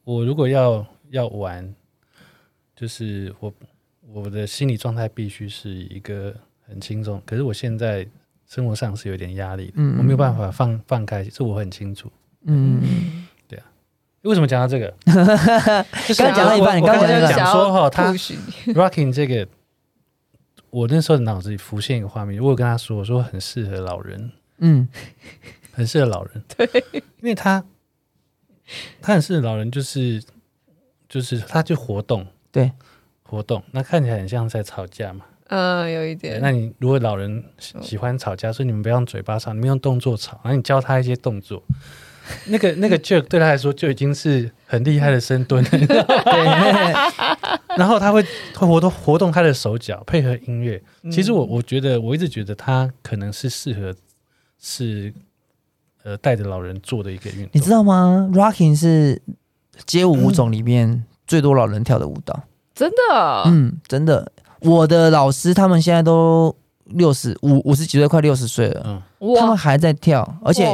[0.03, 1.73] 我如果要要玩，
[2.75, 3.53] 就是我
[4.13, 6.35] 我的心理状态必须是一个
[6.67, 7.23] 很轻松。
[7.25, 8.05] 可是我现在
[8.49, 12.11] 生活上是有点压力的，嗯，我没有办法放放开，这我很清楚。
[12.43, 12.83] 嗯，
[13.47, 13.65] 对啊。
[14.23, 14.93] 为什么讲到这个？
[16.09, 19.47] 就是讲到一半，你刚才讲说哈，他 Rocking 这个，
[20.71, 24.33] 我那时候脑子里浮现一个画面，我有跟他说，我说很适合老人。
[24.59, 24.89] 嗯。
[25.79, 27.65] 很适合老人，对，因为他
[29.01, 30.21] 他很适合老人，就是
[31.09, 32.73] 就是他就活动，对，
[33.23, 36.41] 活动，那看起来很像在吵架嘛，嗯，有一点。
[36.43, 41.63] 那你如果老人喜欢吵架，所以你们不要用嘴巴吵，你们用动作吵，然后你教他一些动作，
[42.49, 45.63] 那个那个 jerk 对他来说就已经是很厉害的深蹲。
[45.63, 48.21] 了， 对，然后他会
[48.57, 50.83] 会活动活动他的手脚，配合音乐。
[51.13, 53.95] 其实我我觉得我一直觉得他可能是适合
[54.59, 55.15] 是。
[56.09, 59.21] 呃，带着老人做的一个运动，你知道吗？Rocking 是
[59.85, 62.45] 街舞舞种里面最多老人跳的舞蹈，
[62.75, 64.33] 真的，嗯，真的。
[64.61, 66.57] 我的老师他们现在都
[66.87, 70.67] 六十五、五十几岁，快六十岁了，嗯，他们还在跳，而且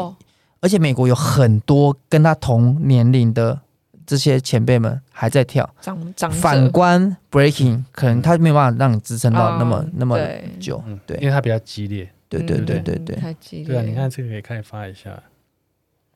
[0.60, 3.58] 而且美国有很多跟他同年龄的
[4.06, 5.68] 这些前辈们还在跳。
[5.80, 10.16] 长长反观 Breaking，可能他没有办法让你支撑到那么、嗯、那么
[10.60, 12.08] 久，对，因为他比较激烈。
[12.28, 13.66] 对对对对对，太激烈。
[13.66, 15.22] 对啊，你看这个可以开发一下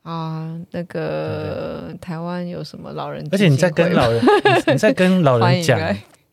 [0.02, 0.58] 啊。
[0.70, 3.26] 那个台湾有什么老人？
[3.30, 4.22] 而且你在跟老人，
[4.72, 5.78] 你在跟老人讲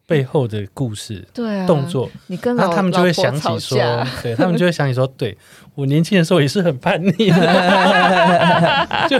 [0.08, 3.78] 背后的故事，对啊，动作，你跟他们就会想起说，
[4.22, 5.36] 对他们就会想起说，对
[5.74, 7.36] 我年轻的时候也是很叛逆的，
[9.10, 9.18] 就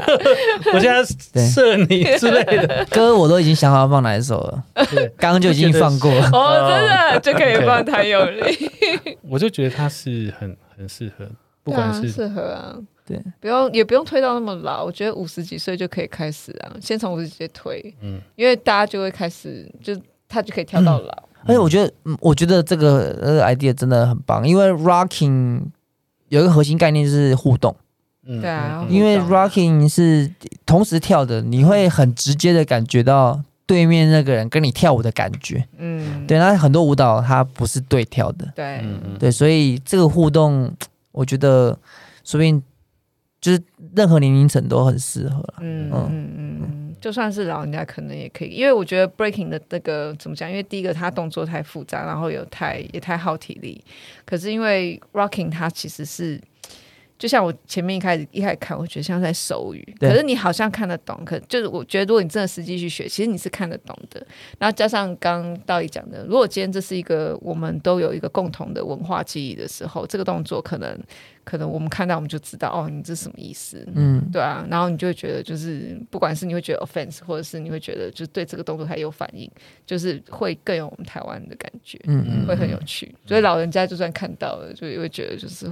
[0.74, 1.04] 我现在
[1.48, 2.86] 射你之类的。
[2.92, 4.64] 歌，我都已经想好要放哪一首了。
[4.92, 6.30] 对， 刚刚就已经放过了。
[6.32, 8.44] 哦，真的就可以放《谭咏麟》。
[9.28, 11.26] 我就觉得他是很很适合，
[11.64, 12.76] 不管是适合啊，
[13.06, 19.94] 对，不用也不用推到那么老，我觉得五十几岁就可以开始啊，先从五十几岁推，嗯，因为大家就会开始，就
[20.36, 21.24] 他就可以跳到老。
[21.46, 25.62] 而且我觉得，我觉得这个呃 idea 真的很棒，因为 rocking
[26.30, 27.76] 有一个核心概念就是互动，
[28.26, 30.30] 嗯，对啊，因为 rocking 是
[30.66, 33.42] 同时跳的，你会很直接的感觉到。
[33.68, 38.86] 对面那个人跟你跳舞的感觉，嗯，对，那很多舞蹈它不是对跳的，对，
[39.18, 40.72] 对，所以这个互动，
[41.12, 41.76] 我觉得
[42.24, 42.62] 说不定
[43.42, 43.60] 就是
[43.96, 45.90] 任何年龄层都很适合，嗯。
[45.92, 50.50] 嗯嗯嗯，就算是老人家可能也可以，因为我觉得 breaking 的那个怎么讲？
[50.50, 53.84] 因为第一个它动作太复杂，然后有太也太耗体力，
[54.26, 56.42] 可是因为 rocking 它其实是
[57.18, 64.26] 就像我前面一开始一开始看，我觉得像在手语，可是你好像看得懂，可就是我觉得如果你真的实际去学，其实你是看得懂的。
[64.60, 71.00] 然后加上刚刚道理讲的，如果今天这是一个我们都有一个共同的文化记忆的时候，这个动作可能
[71.46, 73.88] 可能我们看到我们就知道哦，你这是什么意思？
[73.96, 74.68] 嗯，对啊。
[74.70, 79.50] 然后你就会觉得就是不管是你会觉得 offense，或者是你会觉得就对这个动作还有反应，
[79.86, 83.16] 就是会更有我们台湾的感觉，嗯嗯，会很有趣。
[83.26, 85.72] 所以老人家就算看到了，就也会觉得就是。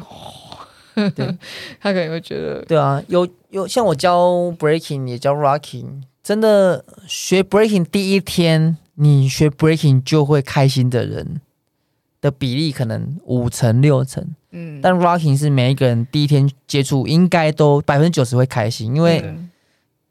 [1.16, 1.38] 对，
[1.80, 11.42] 他可能会觉得，对啊，有有像我教 breaking 也教 rocking，真的学 breaking 第一天，你学 breaking 就会开心的人
[12.22, 19.50] 的比例可能五成六成，嗯，但 rocking 是每一个人第一天接触应该都百分之九十会开心，因为、嗯、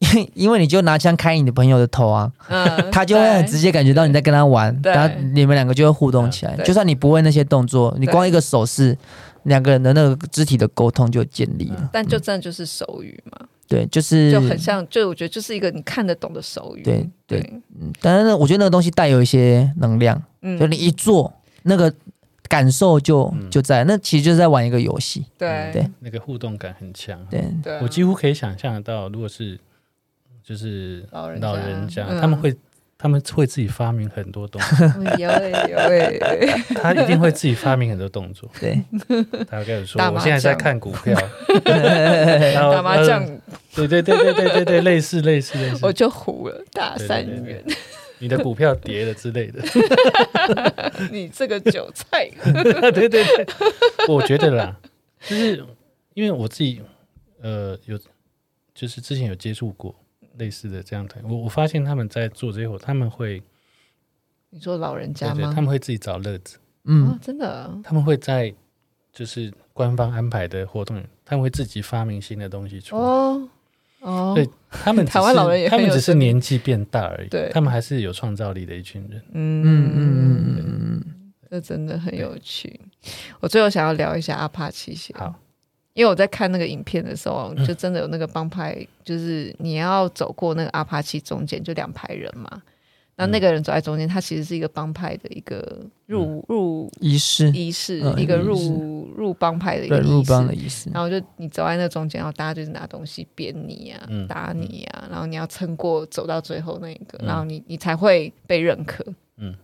[0.34, 8.98] 因为你就拿枪开你的朋友的头啊，嗯、 他就会很直接感觉到你在跟他玩，然后你们两个就会互动起来，就算你不会那些动作，你光一个手势。
[9.44, 13.38] 两个人的那个肢体的沟通就建立了，但就真的就是手语嘛？
[13.40, 16.82] 嗯、对，就是就很像，就我觉得就是一个你看得懂的手语。
[16.82, 17.40] 对对，
[17.80, 21.32] 嗯，但是呢，我觉得那个东西带有一些能量，嗯，就你一做，
[21.62, 21.92] 那个
[22.48, 25.24] 感受就就在，那其实就是在玩一个游戏。
[25.38, 27.18] 对对，那个互动感很强。
[27.30, 29.58] 对，我几乎可以想象得到，如果是
[30.44, 32.56] 就是老人老人家，他们会。
[33.02, 34.86] 他们会自己发明很多动作，
[35.18, 35.28] 有
[35.68, 38.48] 有他一定会自己发明很多动作。
[38.60, 38.80] 对，
[39.50, 41.20] 他要跟我说，我现在在看股票，
[42.54, 43.26] 打麻将，
[43.74, 47.60] 对对对对对对对， 类似类似类似，我就糊了，大三元，
[48.20, 49.60] 你的股票跌了之类的，
[51.10, 52.30] 你这个韭菜，
[52.92, 53.24] 对对对，
[54.06, 54.76] 我觉得啦，
[55.26, 55.60] 就是
[56.14, 56.80] 因为我自己
[57.40, 57.98] 呃有，
[58.72, 59.92] 就是之前有接触过。
[60.38, 63.42] 类似的这样的，我我发现他们在做这些活，他们会，
[64.50, 65.34] 你说老人家吗？
[65.34, 68.52] 对对，他们会自己找乐子，嗯，哦、真的，他们会在
[69.12, 73.48] 就是官方安排的活动，他们会自己发明新的东西出来，哦
[74.00, 82.80] 哦，对，他们 台湾老人也，他们只是年纪变大而已，对，他们还是有创造力的一群人，嗯嗯嗯嗯嗯，这真的很有趣。
[83.40, 85.34] 我最后想要聊一下阿帕奇鞋，好。
[85.94, 92.62] 因为我在看那个影片的时候，就真的有那个帮派，就是你要走过那个阿帕奇中间，就两排人嘛。
[93.14, 100.88] 那那个人走在中间，他其实是一个帮派的一个入入仪式仪式，一个入入帮派的一个入帮的仪式。
[100.90, 109.04] 然后就你走在那中间，然后大家就是拿东西鞭你啊，打你啊，然后你要撑过走到最后那一个，然后你你才会被认可。
[109.36, 109.54] 嗯，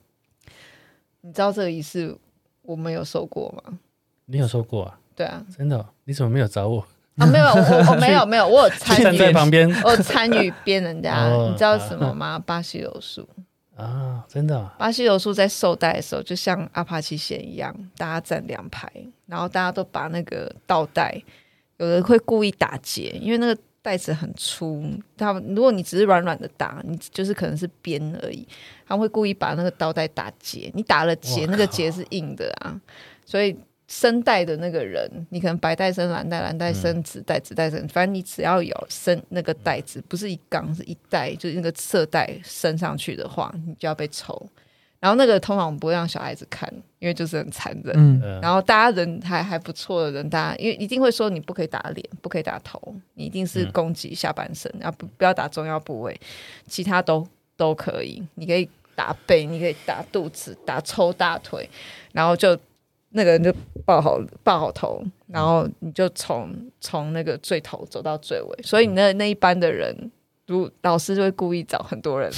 [1.22, 2.14] 你知道这个仪式
[2.60, 3.78] 我没有受过吗？
[4.26, 4.97] 你有受过啊？
[5.18, 5.84] 对啊，真的、哦？
[6.04, 6.86] 你怎么没有找我？
[7.16, 11.24] 啊，没有，我我没有没有，我有参与站在旁边，我参与编人家。
[11.24, 12.34] 哦、你知道什么吗？
[12.34, 13.28] 啊、巴西柔术
[13.74, 14.70] 啊，真的、哦。
[14.78, 18.88] 巴西柔术在受带的时候，就像阿帕奇弦一样，大家站两排，
[19.26, 21.20] 然后大家都把那个倒带，
[21.78, 24.88] 有的会故意打结，因为那个带子很粗。
[25.16, 28.46] 他们如果你只是软软的打，你就是可能是编而已，
[28.86, 30.70] 他们会故意把那个倒带打结。
[30.72, 32.80] 你打了结，靠那个结是硬的啊，
[33.26, 33.58] 所以。
[33.88, 44.46] 升带的那个人，你可能白带升蓝带，蓝带升紫带，紫带升，反正你只要有升那个带子，不是一缸是一带，就是那个色带升上去的话，你就要被抽。
[45.00, 47.94] 然后那个通常我们不会让小孩子看，因为就是很残忍。
[47.96, 56.20] 嗯、然后大家人还还不错的人，大家因为一定会说你不可以打脸，不可以打头，你一定是攻击下半身，然后不不要打重要部位，
[56.66, 57.26] 其他都
[57.56, 58.22] 都可以。
[58.34, 61.66] 你可以打背，你可以打肚子，打抽大腿，
[62.12, 62.58] 然后就。
[63.10, 63.52] 那个人就
[63.86, 70.10] 抱好抱好头，然后你就从从那个最头走到最尾，所以你那那一班的人，
[70.46, 72.30] 如老师就会故意找很多人，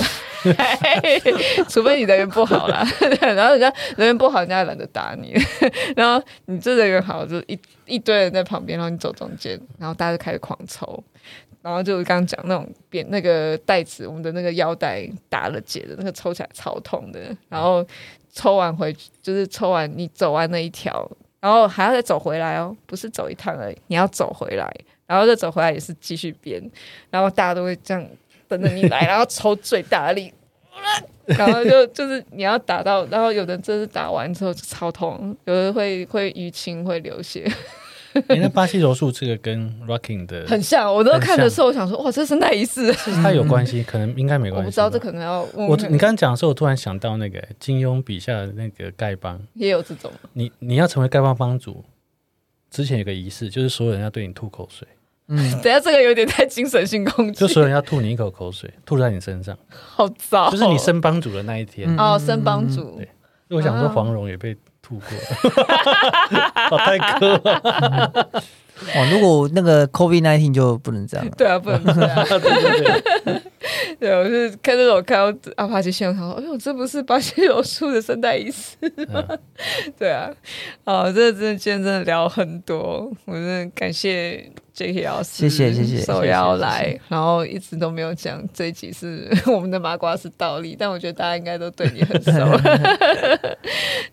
[1.69, 2.87] 除非你人缘不好啦，
[3.21, 5.35] 然后人家人缘不好，人家懒得打你，
[5.97, 11.03] 然后你这人缘好，就一一堆人在旁边，然后你走中间，然后大家就开始狂抽，
[11.63, 17.85] 然后就刚刚讲那种扁那个带子，我们的那个腰带打了结的那个抽起来超痛的，然后。
[18.33, 21.11] 抽完回去就是抽完，你走完那一条，
[21.41, 24.73] 然后还要再走回来哦，不是走一趟而已，你要走回来，
[25.07, 26.63] 然后再走回来也是继续编，
[27.11, 28.07] 然后大家都会这样
[28.49, 30.33] 等着你来，然后抽最大力，
[31.27, 37.51] 然后就就是你要打到，然后有的真是打完之后就超痛，有的会会淤青会流血。
[38.29, 42.93] 哎，那巴西柔术这个跟 rocking 的很像，我都看的时候，我想说，哇，这是那一式？
[42.95, 43.83] 是它有关系？
[43.83, 44.65] 可能应该没 关系。
[44.65, 45.77] 我不知道，这可能要我。
[45.77, 50.11] 你刚刚讲的时候，我突然想到那个金庸笔下的那个丐帮，也有这种。
[50.33, 51.85] 你你要成为丐帮帮主，
[52.71, 54.87] 之前有个仪式，就是所有人要对你吐口水。
[55.29, 60.51] 嗯， 等下这个有点太精神性攻击，就所有人要吐你一口口水，吐在你身上，好糟。
[60.51, 62.97] 就是你升帮主的那一天哦，升帮主。
[62.97, 63.09] 对，
[63.57, 64.57] 我想说黄蓉也被
[64.91, 65.07] 吐过，
[66.69, 68.43] 好太苛了。
[68.97, 71.29] 哇，如果那个 COVID nineteen 就不能这样。
[71.37, 72.25] 对啊，不能这样。
[72.29, 72.81] 对对
[73.25, 73.43] 对。
[73.99, 78.77] 对，我是看这种看到阿帕奇现场，哎呦，这不是巴西柔术的圣诞仪式
[79.13, 79.23] 吗？
[79.29, 79.39] 嗯、
[79.99, 80.31] 对啊，
[80.85, 92.33] 哦，这真的今天真的聊很多，我真的感谢 Jacky 老师，谢谢谢谢，受邀来，然后一直都没有讲这一集是 我们的麻瓜是倒立，但我觉得大家应该都对你很熟。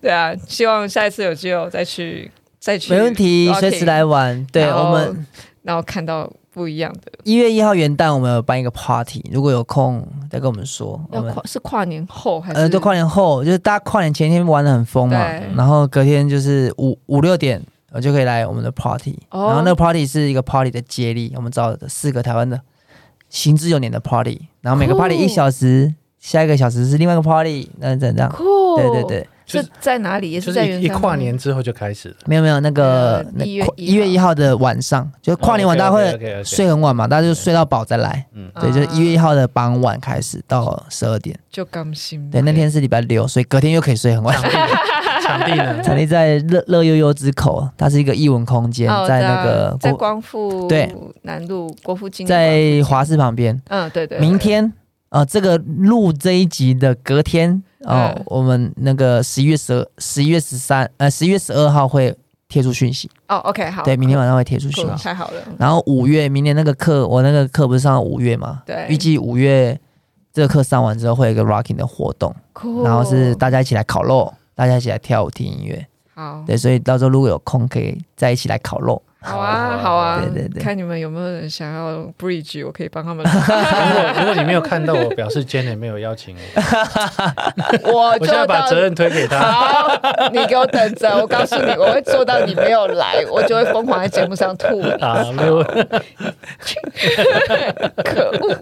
[0.01, 2.29] 对啊，希望下一次有机会再去
[2.59, 4.45] 再去，没问题，随时来玩。
[4.51, 5.25] 对我们，
[5.63, 6.31] 然后看到。
[6.49, 7.11] 不一样的。
[7.23, 10.99] 一月一号元旦，我们有办一个 party，如果有空再跟我们说。
[11.11, 12.59] 要跨是跨年后还是？
[12.59, 15.19] 呃，对，跨年后，就是大家跨年前一天玩的很疯嘛，
[15.55, 19.19] 然后隔天就是五五六点，我就可以来我们的 party。
[19.29, 19.45] 哦。
[19.45, 22.59] 然后那个 party 是一个 party 的接力，我们找的四个台湾的
[23.29, 28.31] 行之有年的 party，然后每个 party 一小时，下一个小时是另外一个 party，那这样。
[28.31, 28.77] 酷。
[28.77, 29.29] 对对对。
[29.47, 30.29] 是在哪里？
[30.29, 32.15] 也是在一跨年之后就开始了。
[32.25, 38.25] 没有没有，那个一月一月一号的晚上，就跨年晚大家会睡很晚嘛，大家就睡到饱再来。
[38.33, 41.37] 嗯，对，就是一月一号的傍晚开始到十二点。
[41.49, 42.29] 就刚醒。
[42.29, 44.37] 对，那天是礼拜六，所以隔天又可以睡很晚。
[45.23, 45.79] 场地呢？
[45.83, 53.59] 场地在乐乐悠悠之口，它是一个艺文空间，在那个在光复对南路国父纪念在华视旁边。
[53.69, 54.19] 嗯，对对。
[54.19, 54.73] 明天
[55.09, 57.63] 啊，这个录这一集的隔天。
[57.81, 62.15] 哦，嗯、我们那个十一月十二、十一月十三，呃，十一月十二号会
[62.47, 63.09] 贴出讯息。
[63.27, 63.83] 哦，OK，好。
[63.83, 65.03] 对，明天晚上会贴出讯息。
[65.03, 65.41] 太好了。
[65.59, 68.63] 然后五月，明年那个课，我那个课不是上到五月吗？
[68.65, 68.87] 对。
[68.89, 69.79] 预计五月
[70.33, 72.35] 这个课上完之后，会有一个 rocking 的活动。
[72.83, 75.85] 然后是大家一起来烤肉，大家一起来跳舞、听音乐。
[76.15, 76.43] 好。
[76.47, 79.01] 对，所以到时候如果有空，可以再一起来烤肉。
[79.27, 83.25] 好啊，好啊，对对对，看你们有没有人想要 bridge，我可以帮他们。
[83.25, 86.41] 如 果如果你没有看到我，表示 Jenny 没有邀请我。
[87.91, 89.37] 我我现在把责任推给他。
[89.39, 89.99] 好，
[90.31, 94.81] 你给我等着，我告诉你，我会做到你没有来，我就会疯狂在节目上吐。
[94.99, 95.61] 好，没有。
[98.03, 98.57] 可恶。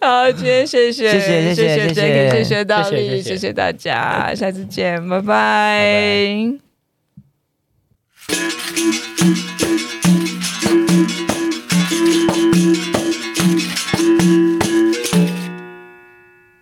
[0.00, 6.67] 好，今天谢谢，谢谢，谢谢，谢谢，谢谢倒立，谢谢大家，下次见，拜拜。
[8.28, 9.67] Thank you.